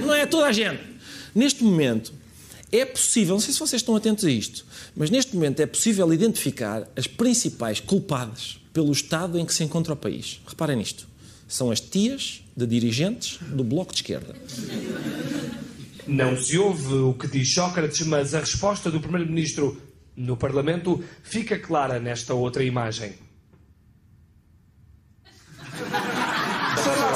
Não 0.00 0.14
é 0.14 0.22
a 0.22 0.26
toda 0.26 0.46
a 0.46 0.52
gente. 0.52 0.80
Neste 1.34 1.62
momento, 1.62 2.14
é 2.72 2.84
possível, 2.84 3.34
não 3.34 3.40
sei 3.40 3.52
se 3.52 3.60
vocês 3.60 3.82
estão 3.82 3.94
atentos 3.96 4.24
a 4.24 4.30
isto, 4.30 4.64
mas 4.96 5.10
neste 5.10 5.34
momento 5.34 5.60
é 5.60 5.66
possível 5.66 6.12
identificar 6.12 6.88
as 6.96 7.06
principais 7.06 7.80
culpadas 7.80 8.60
pelo 8.72 8.92
estado 8.92 9.38
em 9.38 9.46
que 9.46 9.54
se 9.54 9.62
encontra 9.62 9.92
o 9.92 9.96
país. 9.96 10.40
Reparem 10.46 10.76
nisto. 10.76 11.06
São 11.46 11.70
as 11.70 11.80
tias 11.80 12.42
de 12.56 12.66
dirigentes 12.66 13.38
do 13.40 13.62
Bloco 13.62 13.92
de 13.92 13.98
Esquerda. 13.98 14.34
Não 16.06 16.36
se 16.36 16.58
ouve 16.58 16.94
o 16.94 17.14
que 17.14 17.28
diz 17.28 17.54
Sócrates, 17.54 18.06
mas 18.06 18.34
a 18.34 18.40
resposta 18.40 18.90
do 18.90 19.00
Primeiro-Ministro 19.00 19.80
no 20.16 20.36
Parlamento 20.36 21.02
fica 21.22 21.58
clara 21.58 21.98
nesta 21.98 22.34
outra 22.34 22.62
imagem. 22.62 23.14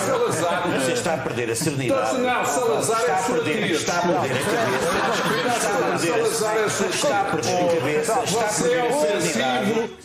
Salazar. 0.07 0.81
Você 0.81 0.93
está 1.09 1.15
a 1.15 1.19
perder 1.19 1.51
a 1.51 1.57
serenidade. 1.57 2.19
Não, 2.19 2.45
Salazar 2.45 3.01
está 3.01 3.13
é 3.13 3.15
a 3.15 3.23
perder, 3.23 3.71
está 3.71 3.99
a 3.99 4.03
perder 4.03 4.37
a 4.37 4.45
cabeça. 4.45 5.57
Está 5.57 5.79
a 5.79 5.99
perder 5.99 6.13
a- 6.13 6.27
Salazar 6.27 6.57
é 6.59 6.69
sua 6.69 6.87
Está 6.89 7.21
a 7.21 7.25
perder 7.25 7.55
a 7.55 7.75
cabeça. 7.75 8.13
Está 8.25 8.41
a 8.41 8.53
perder 8.53 8.77
é 8.77 8.89
a 8.89 9.21
serenidade. 9.21 9.71
ofensivo. 9.71 9.99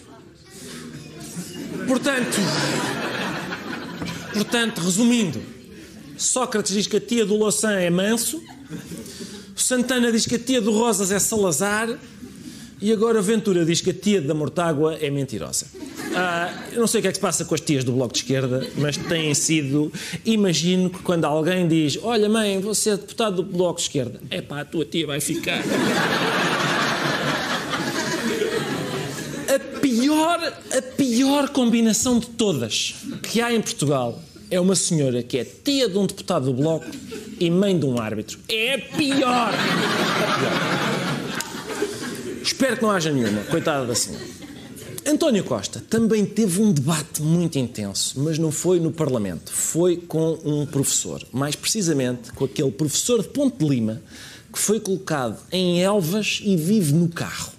Portanto, 1.88 2.38
portanto, 4.34 4.80
resumindo, 4.82 5.42
Sócrates 6.18 6.72
diz 6.74 6.88
que 6.88 6.96
a 6.98 7.02
tia 7.02 7.26
do 7.26 7.36
Louçã 7.36 7.74
é 7.74 7.90
manso, 7.90 8.42
Santana 9.56 10.10
diz 10.12 10.26
que 10.26 10.36
a 10.36 10.40
tia 10.40 10.62
do 10.62 10.72
Rosas 10.72 11.12
é 11.12 11.20
Salazar 11.20 11.90
e 12.82 12.92
agora 12.94 13.22
Ventura 13.22 13.66
diz 13.66 13.82
que 13.82 13.90
a 13.90 13.94
tia 13.94 14.22
da 14.22 14.34
Mortágua 14.34 14.96
é 14.96 15.10
mentirosa. 15.10 15.66
Ah, 16.16 16.54
eu 16.72 16.80
não 16.80 16.88
sei 16.88 17.00
o 17.00 17.02
que 17.02 17.08
é 17.08 17.12
que 17.12 17.18
se 17.18 17.22
passa 17.22 17.44
com 17.46 17.56
as 17.56 17.62
tias 17.62 17.84
do 17.84 17.92
Bloco 17.92 18.14
de 18.14 18.20
Esquerda, 18.20 18.68
mas 18.78 18.98
têm 18.98 19.34
sido. 19.34 19.92
Imagino 20.26 20.90
que 20.90 21.00
quando 21.00 21.26
alguém 21.26 21.68
diz: 21.68 21.98
Olha, 22.02 22.30
mãe, 22.30 22.60
você 22.60 22.92
é 22.92 22.98
deputado 22.98 23.38
do 23.38 23.44
Bloco 23.44 23.78
de 23.78 23.84
Esquerda, 23.84 24.20
é 24.30 24.42
pá, 24.42 24.62
a 24.62 24.66
tua 24.66 24.86
tia 24.86 25.08
vai 25.08 25.20
ficar. 25.20 25.62
A 29.48 29.80
pior, 29.80 30.54
a 30.78 30.82
pior 30.96 31.50
combinação 31.50 32.20
de 32.20 32.28
todas 32.28 32.96
que 33.24 33.42
há 33.42 33.54
em 33.54 33.62
Portugal 33.62 34.20
é 34.50 34.60
uma 34.60 34.76
senhora 34.76 35.24
que 35.24 35.38
é 35.38 35.44
tia 35.44 35.90
de 35.90 35.98
um 35.98 36.06
deputado 36.06 36.46
do 36.46 36.54
Bloco 36.54 36.86
e 37.40 37.50
mãe 37.50 37.78
de 37.78 37.86
um 37.86 38.00
árbitro. 38.00 38.40
É 38.48 38.78
pior! 38.78 39.52
Pior. 39.52 40.94
Espero 42.44 42.76
que 42.78 42.84
não 42.84 42.92
haja 42.92 43.12
nenhuma, 43.12 43.42
coitada 43.44 43.86
da 43.86 43.96
senhora. 43.96 44.43
António 45.06 45.44
Costa 45.44 45.84
também 45.90 46.26
teve 46.26 46.62
um 46.62 46.72
debate 46.72 47.22
muito 47.22 47.58
intenso, 47.60 48.20
mas 48.20 48.38
não 48.38 48.52
foi 48.52 48.80
no 48.80 48.92
Parlamento, 48.92 49.52
foi 49.52 49.98
com 49.98 50.40
um 50.44 50.66
professor, 50.66 51.22
mais 51.32 51.56
precisamente 51.56 52.32
com 52.32 52.46
aquele 52.46 52.72
professor 52.72 53.22
de 53.22 53.28
Ponte 53.30 53.58
de 53.58 53.68
Lima 53.68 54.02
que 54.54 54.60
foi 54.60 54.80
colocado 54.80 55.40
em 55.52 55.82
Elvas 55.82 56.40
e 56.44 56.56
vive 56.56 56.94
no 56.94 57.10
carro. 57.10 57.52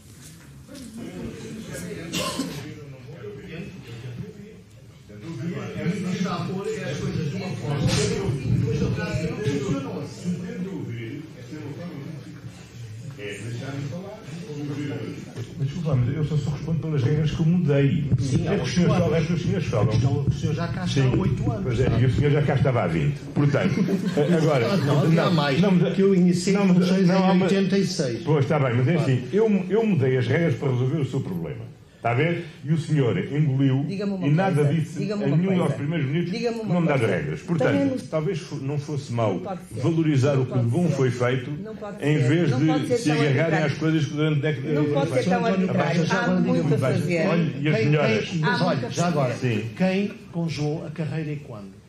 Desculpa, 15.61 15.95
mas 15.97 16.17
eu 16.17 16.25
só, 16.25 16.37
só 16.37 16.51
respondo 16.51 16.79
pelas 16.79 17.03
regras 17.03 17.31
que 17.31 17.41
eu 17.41 17.47
mudei. 17.47 18.05
Sim, 18.19 18.49
é 18.49 18.57
que 18.57 18.63
os 18.63 18.73
senhores 18.75 18.99
falam, 18.99 19.15
é 19.15 19.21
que 19.21 19.33
os 19.33 19.43
senhores 19.43 19.67
falam. 19.67 19.93
É 19.93 20.29
o 20.29 20.33
senhor 20.33 20.55
já 20.55 20.69
cá 20.69 20.85
está 20.85 21.01
há 21.01 21.11
Sim, 21.11 21.19
oito 21.19 21.51
anos. 21.51 21.63
Pois 21.65 21.81
é, 21.81 22.01
e 22.01 22.05
o 22.07 22.11
senhor 22.15 22.31
já 22.31 22.43
cá 22.43 22.55
estava 22.55 22.83
há 22.83 22.87
20. 22.87 23.19
Portanto, 23.35 23.75
agora. 24.43 24.77
Não, 24.77 25.09
não 25.11 25.27
há 25.27 25.31
mais, 25.31 25.61
que 25.95 26.01
eu 26.03 26.15
iniciei 26.15 26.55
não, 26.57 26.67
não, 26.67 27.35
em 27.35 27.39
mas- 27.39 27.53
86. 27.53 28.23
Pois, 28.25 28.45
está 28.45 28.59
bem, 28.59 28.75
mas 28.77 28.89
é 28.89 28.95
assim, 28.97 29.25
eu, 29.33 29.49
eu 29.69 29.87
mudei 29.87 30.17
as 30.17 30.27
regras 30.27 30.55
para 30.55 30.71
resolver 30.71 30.99
o 30.99 31.05
seu 31.05 31.21
problema. 31.21 31.74
Está 32.05 32.13
a 32.13 32.17
ver? 32.17 32.45
E 32.63 32.71
o 32.71 32.77
senhor 32.77 33.17
engoliu 33.17 33.87
e 33.89 34.31
nada 34.31 34.57
coisa, 34.57 34.75
disse 34.75 35.11
uma 35.11 35.27
nenhum 35.27 35.47
coisa. 35.47 35.63
dos 35.63 35.73
primeiros 35.73 36.07
minutos 36.07 36.35
uma 36.63 36.75
não 36.75 36.81
me 36.83 36.87
dá 36.87 36.99
coisa. 36.99 37.15
regras. 37.17 37.41
Portanto, 37.41 38.05
talvez 38.11 38.51
não 38.61 38.79
fosse 38.79 39.11
mau 39.11 39.41
valorizar 39.71 40.35
Não 40.35 40.43
o 40.43 40.47
que 40.47 40.59
de 40.59 40.67
bom 40.67 40.87
ser. 40.87 40.97
foi 40.97 41.11
feito 41.11 41.51
Não 41.63 41.73
em 42.03 42.19
vez 42.19 42.51
Não 42.51 42.79
de 42.79 42.99
se 42.99 43.11
agarrarem 43.11 43.59
às 43.61 43.73
coisas 43.79 44.05
que 44.05 44.13
durante 44.13 44.41
décadas 44.43 44.75
Não 44.75 44.85
pode 44.93 45.13
ser 45.13 45.25
tão 45.25 45.47
arbitrário. 45.47 46.05
Há 46.11 46.31
muito 46.31 46.75
a 46.75 46.79
fazer. 46.79 47.27
Olha, 47.27 47.53
e 47.59 47.69
as 47.71 48.43
Há 48.43 48.67
olha, 48.67 48.91
já 48.91 49.07
agora, 49.07 49.35
Sim. 49.37 49.71
quem 49.75 50.09
congelou 50.31 50.87
a 50.87 50.91
carreira 50.91 51.33
e 51.33 51.37
quando? 51.37 51.84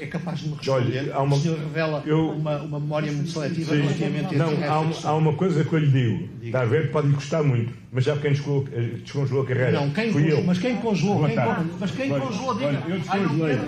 É 0.00 0.06
capaz 0.06 0.38
de 0.40 0.48
me 0.48 0.54
responder. 0.56 0.98
Olha, 1.00 1.14
há 1.14 1.22
uma- 1.22 1.36
O 1.36 1.40
senhor 1.40 1.58
revela 1.58 2.02
eu- 2.06 2.30
uma, 2.30 2.56
uma 2.62 2.80
memória 2.80 3.12
muito 3.12 3.30
seletiva 3.30 3.74
Sim. 3.74 3.82
relativamente 3.82 4.34
a 4.34 4.38
Não, 4.38 4.52
esta 4.52 4.66
há, 4.72 4.78
uma- 4.80 4.92
questão. 4.92 5.10
há 5.10 5.16
uma 5.16 5.32
coisa 5.34 5.64
que 5.64 5.72
eu 5.72 5.78
lhe 5.78 5.86
digo. 5.88 6.28
Está 6.42 6.60
a 6.62 6.64
ver? 6.64 6.90
Pode 6.90 7.08
lhe 7.08 7.14
custar 7.14 7.42
muito. 7.42 7.72
Mas 7.92 8.04
já 8.04 8.16
quem 8.16 8.32
descongelou, 8.32 9.42
a 9.42 9.46
carreira? 9.46 9.72
Não, 9.72 9.90
quem 9.90 10.12
Fui 10.12 10.22
congelou, 10.22 10.40
eu. 10.40 10.46
mas 10.46 10.58
quem 10.58 10.76
congelou? 10.76 11.26
Quem 11.26 11.36
con- 11.36 11.66
mas 11.80 11.90
quem 11.90 12.12
Olha, 12.12 12.20
congelou? 12.22 12.54
Diga. 12.54 12.66
olha, 12.66 12.84
eu 12.88 12.98
descongelei. 12.98 13.58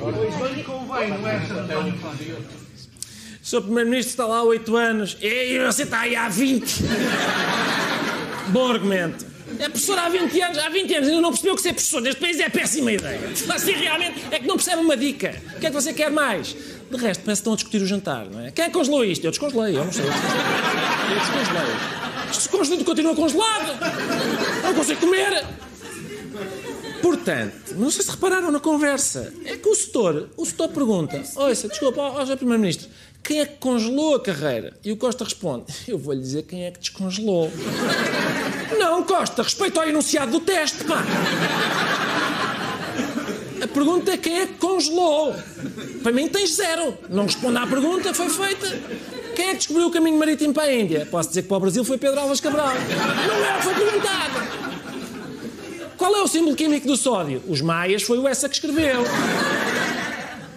Pois 0.00 0.54
bem 0.54 0.64
convém, 0.64 1.08
não 1.10 1.28
é, 1.28 1.40
Sr. 1.40 1.58
António 1.58 1.94
Sr. 3.42 3.62
Primeiro-Ministro 3.62 4.10
está 4.12 4.26
lá 4.26 4.38
há 4.38 4.42
8 4.44 4.76
anos 4.76 5.16
e 5.20 5.58
você 5.66 5.82
está 5.84 6.00
aí 6.00 6.14
há 6.14 6.28
20. 6.28 6.82
Bom 8.48 8.70
argumento. 8.70 9.29
É 9.58 9.68
professor 9.68 9.98
há 9.98 10.08
20 10.08 10.40
anos, 10.40 10.58
há 10.58 10.68
20 10.68 10.94
anos 10.94 11.08
ainda 11.08 11.20
não 11.20 11.30
percebeu 11.30 11.54
que 11.54 11.62
ser 11.62 11.72
professor 11.72 12.00
neste 12.00 12.20
país 12.20 12.40
é 12.40 12.48
péssima 12.48 12.92
ideia. 12.92 13.20
Assim 13.48 13.72
realmente 13.72 14.24
é 14.30 14.38
que 14.38 14.46
não 14.46 14.56
percebe 14.56 14.82
uma 14.82 14.96
dica. 14.96 15.34
O 15.56 15.60
que 15.60 15.66
é 15.66 15.70
que 15.70 15.74
você 15.74 15.92
quer 15.92 16.10
mais? 16.10 16.56
De 16.90 16.96
resto, 16.96 17.22
parece 17.22 17.24
que 17.24 17.30
estão 17.30 17.52
a 17.52 17.56
discutir 17.56 17.82
o 17.82 17.86
jantar, 17.86 18.26
não 18.26 18.40
é? 18.40 18.50
Quem 18.50 18.64
é 18.64 18.70
congelou 18.70 19.04
isto? 19.04 19.24
Eu 19.24 19.30
descongelei, 19.30 19.76
eu 19.76 19.84
não 19.84 19.92
sei. 19.92 20.04
Eu 20.04 20.10
descongelei. 21.20 22.00
Isto 22.30 22.42
se 22.42 22.48
congela 22.48 22.84
continua 22.84 23.14
congelado. 23.14 23.78
Não 24.62 24.74
consigo 24.74 25.00
comer. 25.00 25.44
Portanto, 27.02 27.74
não 27.76 27.90
sei 27.90 28.04
se 28.04 28.10
repararam 28.10 28.50
na 28.50 28.60
conversa. 28.60 29.32
É 29.44 29.56
que 29.56 29.68
o 29.68 29.74
setor, 29.74 30.28
o 30.36 30.44
setor 30.44 30.68
pergunta: 30.68 31.22
Ouça, 31.36 31.68
desculpa, 31.68 32.00
ó, 32.00 32.22
ó. 32.22 32.36
Primeiro-Ministro, 32.36 32.88
quem 33.22 33.40
é 33.40 33.46
que 33.46 33.56
congelou 33.58 34.14
a 34.16 34.20
carreira? 34.20 34.72
E 34.84 34.90
o 34.92 34.96
Costa 34.96 35.24
responde: 35.24 35.66
Eu 35.86 35.98
vou-lhe 35.98 36.20
dizer 36.20 36.42
quem 36.42 36.64
é 36.64 36.70
que 36.70 36.80
descongelou. 36.80 37.50
Não, 38.78 39.02
Costa, 39.02 39.42
respeito 39.42 39.78
ao 39.78 39.88
enunciado 39.88 40.32
do 40.32 40.40
teste, 40.40 40.84
pá. 40.84 41.04
A 43.62 43.68
pergunta 43.68 44.12
é 44.12 44.16
quem 44.16 44.40
é 44.40 44.46
que 44.46 44.54
congelou. 44.54 45.34
Para 46.02 46.12
mim 46.12 46.28
tens 46.28 46.56
zero. 46.56 46.96
Não 47.08 47.24
responde 47.24 47.58
à 47.58 47.66
pergunta, 47.66 48.14
foi 48.14 48.30
feita. 48.30 48.66
Quem 49.36 49.48
é 49.48 49.50
que 49.50 49.58
descobriu 49.58 49.86
o 49.86 49.90
caminho 49.90 50.18
marítimo 50.18 50.52
para 50.52 50.64
a 50.64 50.74
Índia? 50.74 51.06
Posso 51.10 51.28
dizer 51.28 51.42
que 51.42 51.48
para 51.48 51.56
o 51.58 51.60
Brasil 51.60 51.84
foi 51.84 51.98
Pedro 51.98 52.20
Alves 52.20 52.40
Cabral. 52.40 52.68
Não 52.68 53.44
é 53.44 53.62
foi 53.62 53.74
perguntado. 53.74 54.60
Qual 55.96 56.16
é 56.16 56.22
o 56.22 56.26
símbolo 56.26 56.56
químico 56.56 56.86
do 56.86 56.96
sódio? 56.96 57.42
Os 57.46 57.60
maias 57.60 58.02
foi 58.02 58.18
o 58.18 58.26
essa 58.26 58.48
que 58.48 58.54
escreveu. 58.54 59.04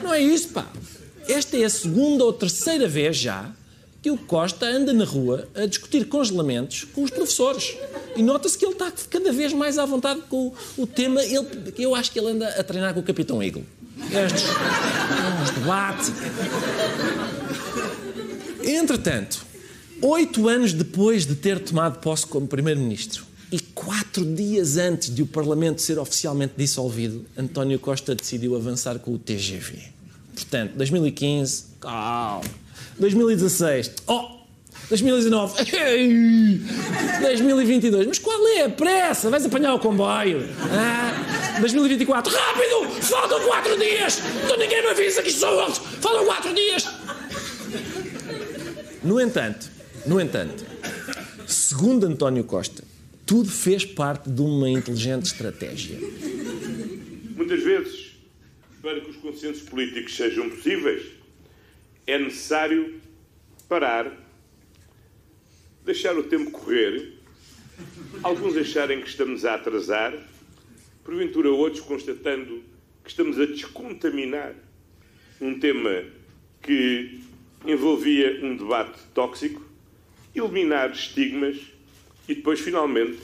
Não 0.01 0.13
é 0.13 0.21
isso, 0.21 0.49
pá. 0.49 0.65
Esta 1.27 1.57
é 1.57 1.65
a 1.65 1.69
segunda 1.69 2.23
ou 2.23 2.33
terceira 2.33 2.87
vez 2.87 3.17
já 3.17 3.51
que 4.03 4.11
o 4.11 4.17
Costa 4.17 4.65
anda 4.65 4.91
na 4.91 5.05
rua 5.05 5.47
a 5.55 5.65
discutir 5.65 6.05
congelamentos 6.09 6.83
com 6.83 7.03
os 7.03 7.09
professores. 7.09 7.77
E 8.17 8.21
nota-se 8.21 8.57
que 8.57 8.65
ele 8.65 8.73
está 8.73 8.91
cada 9.09 9.31
vez 9.31 9.53
mais 9.53 9.77
à 9.77 9.85
vontade 9.85 10.21
com 10.29 10.51
o, 10.77 10.85
tema. 10.85 11.23
Ele, 11.23 11.73
eu 11.77 11.95
acho 11.95 12.11
que 12.11 12.19
ele 12.19 12.31
anda 12.31 12.49
a 12.49 12.63
treinar 12.63 12.93
com 12.93 12.99
o 12.99 13.03
Capitão 13.03 13.41
Eagle. 13.41 13.65
Estes, 14.11 14.43
os 15.43 15.51
debates. 15.51 16.11
Entretanto, 18.61 19.45
oito 20.01 20.49
anos 20.49 20.73
depois 20.73 21.25
de 21.25 21.35
ter 21.35 21.59
tomado 21.59 21.99
posse 21.99 22.27
como 22.27 22.45
Primeiro-Ministro 22.45 23.25
e 23.49 23.59
quatro 23.59 24.25
dias 24.25 24.75
antes 24.75 25.13
de 25.13 25.21
o 25.21 25.27
Parlamento 25.27 25.81
ser 25.81 25.97
oficialmente 25.97 26.55
dissolvido, 26.57 27.25
António 27.37 27.79
Costa 27.79 28.13
decidiu 28.13 28.55
avançar 28.55 28.99
com 28.99 29.13
o 29.13 29.19
TGV. 29.19 29.92
Portanto, 30.33 30.73
2015, 30.75 31.65
calma. 31.79 32.41
2016, 32.99 33.91
oh! 34.07 34.43
2019, 34.89 35.75
ei! 35.75 36.61
2022, 37.21 38.07
mas 38.07 38.19
qual 38.19 38.47
é 38.49 38.65
a 38.65 38.69
pressa? 38.69 39.29
Vais 39.29 39.45
apanhar 39.45 39.73
o 39.73 39.79
comboio? 39.79 40.47
Ah, 40.71 41.59
2024, 41.59 42.31
rápido! 42.31 43.01
Faltam 43.01 43.39
quatro 43.47 43.77
dias! 43.77 44.21
Então 44.43 44.57
ninguém 44.57 44.81
me 44.81 44.89
avisa 44.89 45.21
que 45.21 45.29
isto 45.29 45.39
são 45.39 45.55
outros! 45.55 45.77
Faltam 46.01 46.25
quatro 46.25 46.53
dias! 46.53 46.87
No 49.03 49.19
entanto, 49.19 49.69
no 50.05 50.19
entanto, 50.19 50.65
segundo 51.47 52.05
António 52.05 52.43
Costa, 52.43 52.83
tudo 53.25 53.49
fez 53.49 53.85
parte 53.85 54.29
de 54.29 54.41
uma 54.41 54.69
inteligente 54.69 55.25
estratégia. 55.25 55.97
Muitas 57.35 57.63
vezes, 57.63 58.12
para 58.83 58.99
que 58.99 59.09
os 59.09 59.15
consensos 59.15 59.61
políticos 59.61 60.13
sejam 60.13 60.49
possíveis, 60.49 61.09
é 62.05 62.19
necessário 62.19 62.99
parar, 63.69 64.11
deixar 65.85 66.17
o 66.17 66.23
tempo 66.23 66.51
correr, 66.51 67.13
alguns 68.21 68.57
acharem 68.57 69.01
que 69.01 69.07
estamos 69.07 69.45
a 69.45 69.55
atrasar, 69.55 70.13
porventura 71.01 71.49
outros 71.49 71.81
constatando 71.81 72.61
que 73.05 73.09
estamos 73.09 73.39
a 73.39 73.45
descontaminar 73.45 74.53
um 75.39 75.57
tema 75.57 76.03
que 76.61 77.21
envolvia 77.65 78.41
um 78.43 78.57
debate 78.57 78.99
tóxico, 79.13 79.65
eliminar 80.35 80.91
estigmas 80.91 81.57
e 82.27 82.35
depois, 82.35 82.59
finalmente, 82.59 83.17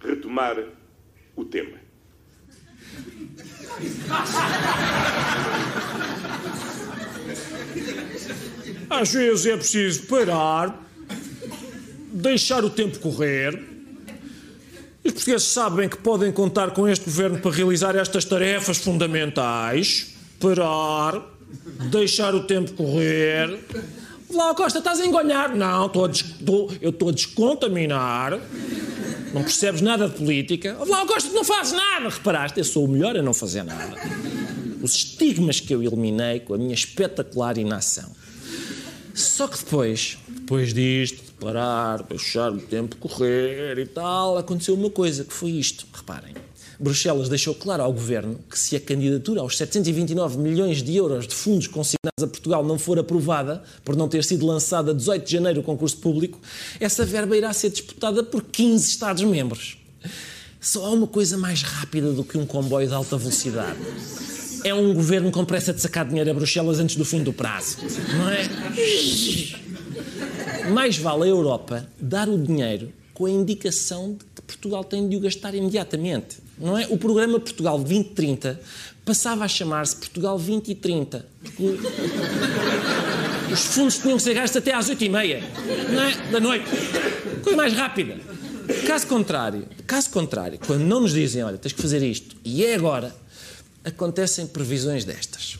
retomar 0.00 0.64
o 1.34 1.44
tema. 1.44 1.78
Às 8.90 9.12
vezes 9.12 9.46
é 9.46 9.56
preciso 9.56 10.02
parar, 10.02 10.84
deixar 12.12 12.64
o 12.64 12.68
tempo 12.68 12.98
correr. 12.98 13.54
Os 15.04 15.12
portugueses 15.12 15.48
sabem 15.48 15.88
que 15.88 15.96
podem 15.96 16.30
contar 16.30 16.72
com 16.72 16.86
este 16.86 17.06
governo 17.06 17.38
para 17.38 17.50
realizar 17.50 17.96
estas 17.96 18.24
tarefas 18.24 18.76
fundamentais. 18.76 20.14
Parar, 20.38 21.22
deixar 21.90 22.34
o 22.34 22.44
tempo 22.44 22.72
correr. 22.74 23.58
Lá, 24.30 24.54
Costa, 24.54 24.78
estás 24.78 25.00
a 25.00 25.06
engonhar. 25.06 25.56
Não, 25.56 25.86
estou 25.86 26.04
a 26.04 26.10
eu 26.80 26.90
estou 26.90 27.08
a 27.08 27.12
descontaminar. 27.12 28.38
Não 29.32 29.42
percebes 29.42 29.80
nada 29.80 30.08
de 30.08 30.16
política. 30.16 30.76
Lá, 30.86 31.06
Costa, 31.06 31.30
tu 31.30 31.34
não 31.34 31.44
fazes 31.44 31.72
nada. 31.72 32.08
Reparaste, 32.08 32.58
eu 32.58 32.64
sou 32.64 32.84
o 32.84 32.88
melhor 32.88 33.16
a 33.16 33.22
não 33.22 33.32
fazer 33.32 33.62
nada. 33.62 33.96
Os 34.82 34.94
estigmas 34.94 35.58
que 35.58 35.74
eu 35.74 35.82
eliminei 35.82 36.40
com 36.40 36.54
a 36.54 36.58
minha 36.58 36.74
espetacular 36.74 37.56
inação. 37.56 38.10
Só 39.14 39.46
que 39.46 39.58
depois, 39.58 40.18
depois 40.28 40.74
disto, 40.74 41.24
de 41.24 41.32
parar, 41.32 42.02
deixar 42.02 42.52
o 42.52 42.58
tempo 42.58 42.96
correr 42.96 43.78
e 43.78 43.86
tal, 43.86 44.36
aconteceu 44.38 44.74
uma 44.74 44.90
coisa, 44.90 45.24
que 45.24 45.32
foi 45.32 45.50
isto. 45.50 45.86
Reparem, 45.92 46.34
Bruxelas 46.82 47.28
deixou 47.28 47.54
claro 47.54 47.84
ao 47.84 47.92
Governo 47.92 48.40
que 48.50 48.58
se 48.58 48.74
a 48.74 48.80
candidatura 48.80 49.40
aos 49.40 49.56
729 49.56 50.36
milhões 50.36 50.82
de 50.82 50.96
euros 50.96 51.28
de 51.28 51.34
fundos 51.34 51.68
consignados 51.68 52.20
a 52.20 52.26
Portugal 52.26 52.64
não 52.64 52.76
for 52.76 52.98
aprovada, 52.98 53.62
por 53.84 53.94
não 53.94 54.08
ter 54.08 54.24
sido 54.24 54.44
lançada 54.44 54.90
a 54.90 54.94
18 54.94 55.24
de 55.24 55.30
janeiro 55.30 55.60
o 55.60 55.62
concurso 55.62 55.96
público, 55.98 56.40
essa 56.80 57.04
verba 57.04 57.36
irá 57.36 57.52
ser 57.52 57.70
disputada 57.70 58.24
por 58.24 58.42
15 58.42 58.88
Estados-membros. 58.88 59.78
Só 60.60 60.86
há 60.86 60.90
uma 60.90 61.06
coisa 61.06 61.38
mais 61.38 61.62
rápida 61.62 62.12
do 62.12 62.24
que 62.24 62.36
um 62.36 62.44
comboio 62.44 62.88
de 62.88 62.94
alta 62.94 63.16
velocidade. 63.16 63.78
É 64.64 64.74
um 64.74 64.92
governo 64.92 65.30
com 65.30 65.44
pressa 65.44 65.72
de 65.72 65.80
sacar 65.80 66.04
dinheiro 66.04 66.30
a 66.30 66.34
Bruxelas 66.34 66.80
antes 66.80 66.96
do 66.96 67.04
fim 67.04 67.22
do 67.22 67.32
prazo. 67.32 67.78
Não 68.16 68.28
é? 68.28 68.48
Mais 70.70 70.98
vale 70.98 71.22
a 71.24 71.26
Europa 71.26 71.88
dar 72.00 72.28
o 72.28 72.36
dinheiro 72.36 72.92
com 73.14 73.26
a 73.26 73.30
indicação 73.30 74.14
de 74.14 74.24
que 74.34 74.42
Portugal 74.42 74.82
tem 74.82 75.08
de 75.08 75.16
o 75.16 75.20
gastar 75.20 75.54
imediatamente. 75.54 76.41
Não 76.62 76.78
é? 76.78 76.86
O 76.88 76.96
programa 76.96 77.40
Portugal 77.40 77.76
2030 77.76 78.60
passava 79.04 79.44
a 79.44 79.48
chamar-se 79.48 79.96
Portugal 79.96 80.36
2030. 80.38 81.26
Porque 81.56 81.86
os 83.52 83.64
fundos 83.66 83.98
tinham 83.98 84.16
que 84.16 84.22
ser 84.22 84.34
gastos 84.34 84.56
até 84.56 84.72
às 84.72 84.88
8h30 84.88 85.42
não 85.90 86.02
é? 86.02 86.30
da 86.30 86.38
noite. 86.38 86.64
Coisa 87.42 87.56
mais 87.56 87.72
rápida. 87.72 88.20
Caso 88.86 89.08
contrário, 89.08 89.66
caso 89.88 90.10
contrário, 90.10 90.58
quando 90.64 90.82
não 90.82 91.00
nos 91.00 91.12
dizem, 91.12 91.42
olha, 91.42 91.58
tens 91.58 91.72
que 91.72 91.82
fazer 91.82 92.00
isto 92.00 92.36
e 92.44 92.64
é 92.64 92.76
agora, 92.76 93.12
acontecem 93.84 94.46
previsões 94.46 95.04
destas. 95.04 95.58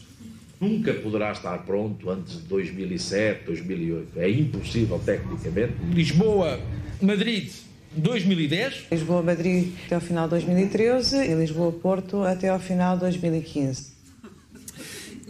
Nunca 0.60 0.94
poderá 0.94 1.32
estar 1.32 1.58
pronto 1.64 2.08
antes 2.08 2.34
de 2.34 2.42
2007, 2.42 3.44
2008. 3.46 4.20
É 4.20 4.30
impossível 4.30 5.00
tecnicamente. 5.04 5.72
Lisboa, 5.92 6.60
Madrid, 7.00 7.50
2010. 7.96 8.87
Lisboa-Madrid 8.90 9.72
até 9.87 9.94
ao 9.94 10.00
final 10.00 10.24
de 10.24 10.31
2013 10.31 11.16
e 11.16 11.35
Lisboa-Porto 11.35 12.22
até 12.22 12.48
ao 12.48 12.61
final 12.61 12.94
de 12.94 13.00
2015. 13.00 13.92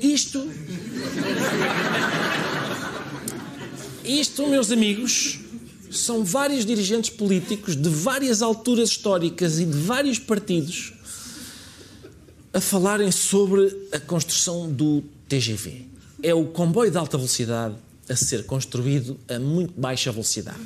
Isto. 0.00 0.50
Isto, 4.04 4.48
meus 4.48 4.70
amigos, 4.72 5.40
são 5.90 6.24
vários 6.24 6.66
dirigentes 6.66 7.10
políticos 7.10 7.76
de 7.76 7.88
várias 7.88 8.42
alturas 8.42 8.90
históricas 8.90 9.58
e 9.60 9.64
de 9.64 9.78
vários 9.78 10.18
partidos 10.18 10.92
a 12.52 12.60
falarem 12.60 13.10
sobre 13.10 13.88
a 13.92 13.98
construção 13.98 14.70
do 14.70 15.02
TGV. 15.28 15.86
É 16.22 16.34
o 16.34 16.46
comboio 16.46 16.90
de 16.90 16.98
alta 16.98 17.16
velocidade 17.16 17.74
a 18.08 18.16
ser 18.16 18.44
construído 18.44 19.18
a 19.28 19.38
muito 19.38 19.80
baixa 19.80 20.10
velocidade. 20.10 20.60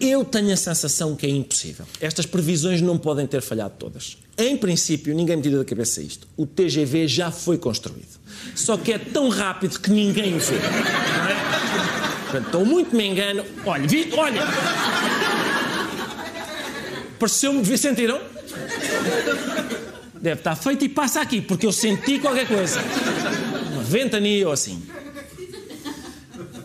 Eu 0.00 0.24
tenho 0.24 0.52
a 0.52 0.56
sensação 0.56 1.16
que 1.16 1.26
é 1.26 1.30
impossível. 1.30 1.86
Estas 2.00 2.26
previsões 2.26 2.80
não 2.80 2.98
podem 2.98 3.26
ter 3.26 3.40
falhado 3.40 3.74
todas. 3.78 4.18
Em 4.36 4.56
princípio, 4.56 5.14
ninguém 5.14 5.36
me 5.36 5.42
tira 5.42 5.58
da 5.58 5.64
cabeça 5.64 6.02
isto. 6.02 6.28
O 6.36 6.46
TGV 6.46 7.08
já 7.08 7.30
foi 7.30 7.56
construído. 7.56 8.20
Só 8.54 8.76
que 8.76 8.92
é 8.92 8.98
tão 8.98 9.28
rápido 9.28 9.80
que 9.80 9.90
ninguém 9.90 10.36
o 10.36 10.38
vê. 10.38 10.56
É? 10.56 12.38
Estou 12.38 12.64
muito 12.66 12.94
me 12.94 13.06
engano. 13.06 13.44
Olha, 13.64 13.86
vi, 13.86 14.10
olha. 14.12 14.42
Pareceu-me, 17.18 17.78
sentiram? 17.78 18.20
Deve 20.20 20.40
estar 20.40 20.56
feito 20.56 20.84
e 20.84 20.88
passa 20.88 21.20
aqui, 21.20 21.40
porque 21.40 21.66
eu 21.66 21.72
senti 21.72 22.18
qualquer 22.18 22.46
coisa. 22.46 22.80
Uma 23.72 23.82
ventania 23.82 24.46
ou 24.46 24.52
assim. 24.52 24.82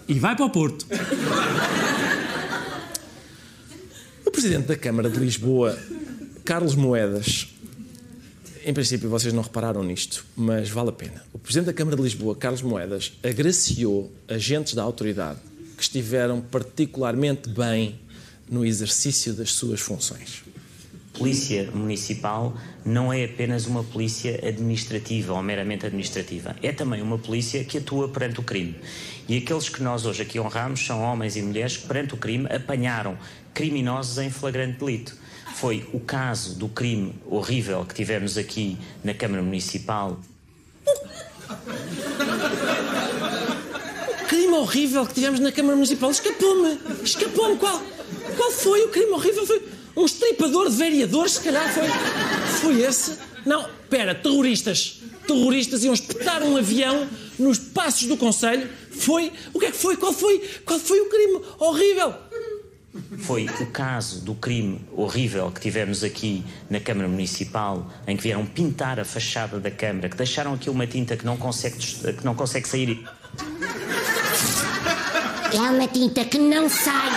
E 0.08 0.20
vai 0.20 0.36
para 0.36 0.46
o 0.46 0.50
Porto. 0.50 0.86
Presidente 4.42 4.66
da 4.70 4.76
Câmara 4.76 5.08
de 5.08 5.20
Lisboa, 5.20 5.78
Carlos 6.44 6.74
Moedas, 6.74 7.50
em 8.66 8.74
princípio 8.74 9.08
vocês 9.08 9.32
não 9.32 9.44
repararam 9.44 9.84
nisto, 9.84 10.26
mas 10.36 10.68
vale 10.68 10.90
a 10.90 10.92
pena. 10.92 11.24
O 11.32 11.38
Presidente 11.38 11.68
da 11.68 11.74
Câmara 11.74 11.96
de 11.96 12.02
Lisboa, 12.02 12.36
Carlos 12.36 12.64
Moedas, 12.64 13.14
agraciou 13.24 14.12
agentes 14.28 14.74
da 14.74 14.82
autoridade 14.82 15.38
que 15.78 15.84
estiveram 15.84 16.42
particularmente 16.42 17.50
bem 17.50 18.00
no 18.50 18.66
exercício 18.66 19.32
das 19.32 19.52
suas 19.52 19.80
funções. 19.80 20.44
Polícia 21.14 21.70
Municipal 21.72 22.58
não 22.84 23.14
é 23.14 23.26
apenas 23.26 23.68
uma 23.68 23.84
polícia 23.84 24.40
administrativa 24.44 25.34
ou 25.34 25.44
meramente 25.44 25.86
administrativa, 25.86 26.56
é 26.64 26.72
também 26.72 27.02
uma 27.02 27.20
polícia 27.20 27.64
que 27.64 27.78
atua 27.78 28.10
perante 28.10 28.40
o 28.40 28.44
crime. 28.44 28.76
E 29.30 29.38
aqueles 29.38 29.70
que 29.70 29.84
nós 29.84 30.06
hoje 30.06 30.24
aqui 30.24 30.40
honramos 30.40 30.84
são 30.84 31.00
homens 31.02 31.36
e 31.36 31.44
mulheres 31.44 31.78
que, 31.78 31.88
perante 31.88 32.16
o 32.16 32.18
crime, 32.18 32.48
apanharam 32.48 33.18
criminosos 33.54 34.18
em 34.18 34.30
flagrante 34.30 34.80
delito. 34.80 35.16
Foi 35.56 35.88
o 35.94 36.00
caso 36.00 36.56
do 36.56 36.68
crime 36.70 37.14
horrível 37.26 37.86
que 37.86 37.94
tivemos 37.94 38.38
aqui 38.38 38.78
na 39.04 39.14
Câmara 39.14 39.44
Municipal. 39.44 40.20
O 44.22 44.28
crime 44.28 44.54
horrível 44.54 45.06
que 45.06 45.14
tivemos 45.14 45.40
na 45.40 45.52
Câmara 45.52 45.76
Municipal 45.76 46.10
escapou-me. 46.10 46.80
Escapou-me. 47.04 47.58
Qual, 47.58 47.82
qual 48.38 48.52
foi 48.52 48.84
o 48.84 48.90
crime 48.90 49.12
horrível? 49.12 49.46
Foi 49.46 49.62
um 49.96 50.06
estripador 50.06 50.70
de 50.70 50.76
vereadores, 50.78 51.34
se 51.34 51.42
calhar 51.42 51.72
foi. 51.74 51.88
Foi 52.60 52.82
esse? 52.82 53.18
Não, 53.46 53.68
pera, 53.90 54.16
terroristas. 54.16 55.02
Terroristas 55.28 55.84
iam 55.84 55.94
espetar 55.94 56.42
um 56.44 56.58
avião 56.58 57.08
nos 57.38 57.60
passos 57.60 58.08
do 58.08 58.18
Conselho. 58.18 58.70
Foi. 58.92 59.32
O 59.54 59.60
que 59.60 59.66
é 59.66 59.72
que 59.72 59.78
foi? 59.78 59.98
Qual 59.98 60.14
foi? 60.14 60.40
Qual 60.66 60.80
foi 60.80 61.00
o 61.02 61.10
crime 61.10 61.42
horrível? 61.60 62.14
Foi 63.32 63.46
o 63.62 63.66
caso 63.68 64.20
do 64.20 64.36
crime 64.36 64.86
horrível 64.92 65.50
que 65.52 65.62
tivemos 65.62 66.04
aqui 66.04 66.44
na 66.70 66.82
Câmara 66.82 67.08
Municipal, 67.08 67.90
em 68.06 68.18
que 68.18 68.24
vieram 68.24 68.46
pintar 68.46 69.00
a 69.00 69.06
fachada 69.06 69.58
da 69.58 69.72
Câmara, 69.72 70.10
que 70.10 70.18
deixaram 70.18 70.54
aqui 70.54 70.70
uma 70.70 70.86
tinta 70.86 71.16
que 71.16 71.26
não 71.26 71.38
consegue, 71.38 71.78
que 71.78 72.26
não 72.26 72.36
consegue 72.36 72.68
sair. 72.68 73.08
É 75.54 75.62
uma 75.62 75.88
tinta 75.88 76.26
que 76.26 76.38
não 76.38 76.70
sai. 76.70 77.10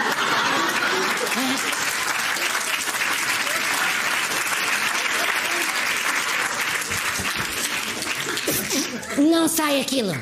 Não 9.18 9.48
sai 9.48 9.80
aquilo. 9.80 10.12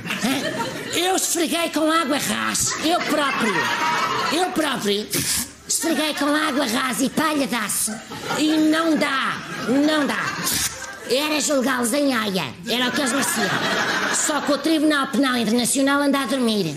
Eu 0.95 1.17
esfreguei 1.17 1.69
com 1.69 1.91
água 1.91 2.17
ras. 2.17 2.83
Eu 2.83 2.99
próprio. 2.99 3.55
Eu 4.33 4.51
próprio. 4.53 5.52
Esfreguei 5.83 6.15
com 6.15 6.27
água 6.27 6.65
rasa 6.65 7.03
e 7.03 7.11
palha 7.11 7.45
de 7.45 7.57
aço. 7.57 7.93
E 8.39 8.57
não 8.57 8.95
dá. 8.95 9.37
Não 9.67 10.07
dá. 10.07 10.33
Era 11.11 11.41
julgá-los 11.41 11.93
em 11.93 12.15
Haia. 12.15 12.55
Era 12.69 12.87
o 12.87 12.93
que 12.93 13.01
eles 13.01 13.11
mereciam. 13.11 13.51
Só 14.15 14.41
que 14.43 14.53
o 14.53 14.59
Tribunal 14.59 15.09
Penal 15.09 15.39
Internacional 15.39 16.01
anda 16.03 16.21
a 16.21 16.27
dormir. 16.27 16.77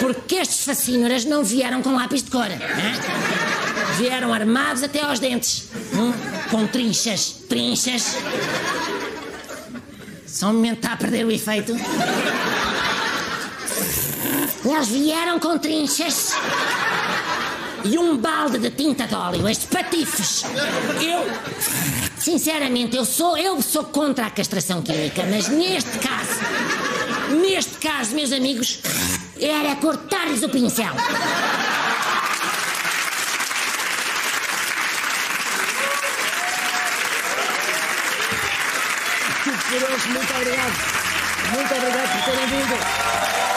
Porque 0.00 0.34
estes 0.34 0.64
fascínoras 0.64 1.24
não 1.24 1.44
vieram 1.44 1.82
com 1.82 1.94
lápis 1.94 2.24
de 2.24 2.32
cor. 2.32 2.48
Vieram 3.96 4.34
armados 4.34 4.82
até 4.82 5.00
aos 5.00 5.20
dentes. 5.20 5.68
hum? 5.92 6.12
Com 6.50 6.66
trinchas. 6.66 7.44
Trinchas. 7.48 8.16
Só 10.26 10.48
um 10.48 10.54
momento 10.54 10.78
está 10.78 10.94
a 10.94 10.96
perder 10.96 11.24
o 11.24 11.30
efeito. 11.30 11.76
Eles 14.64 14.88
vieram 14.88 15.38
com 15.38 15.56
trinchas 15.58 16.32
e 17.84 17.98
um 17.98 18.16
balde 18.16 18.58
de 18.58 18.70
tinta 18.70 19.06
de 19.06 19.14
óleo, 19.14 19.48
estes 19.48 19.66
patifes. 19.66 20.42
Eu, 21.00 21.24
sinceramente, 22.16 22.96
eu 22.96 23.04
sou, 23.04 23.36
eu 23.36 23.60
sou 23.60 23.84
contra 23.84 24.26
a 24.26 24.30
castração 24.30 24.82
química, 24.82 25.24
mas 25.30 25.48
neste 25.48 25.98
caso, 25.98 26.40
neste 27.40 27.76
caso, 27.78 28.14
meus 28.14 28.32
amigos, 28.32 28.80
era 29.40 29.76
cortar-lhes 29.76 30.42
o 30.42 30.48
pincel. 30.48 30.94
Muito 40.08 40.34
obrigado. 40.34 40.72
Muito 41.52 41.74
obrigado 41.74 42.12
por 42.12 42.24
terem 42.24 42.46
vindo. 42.46 43.53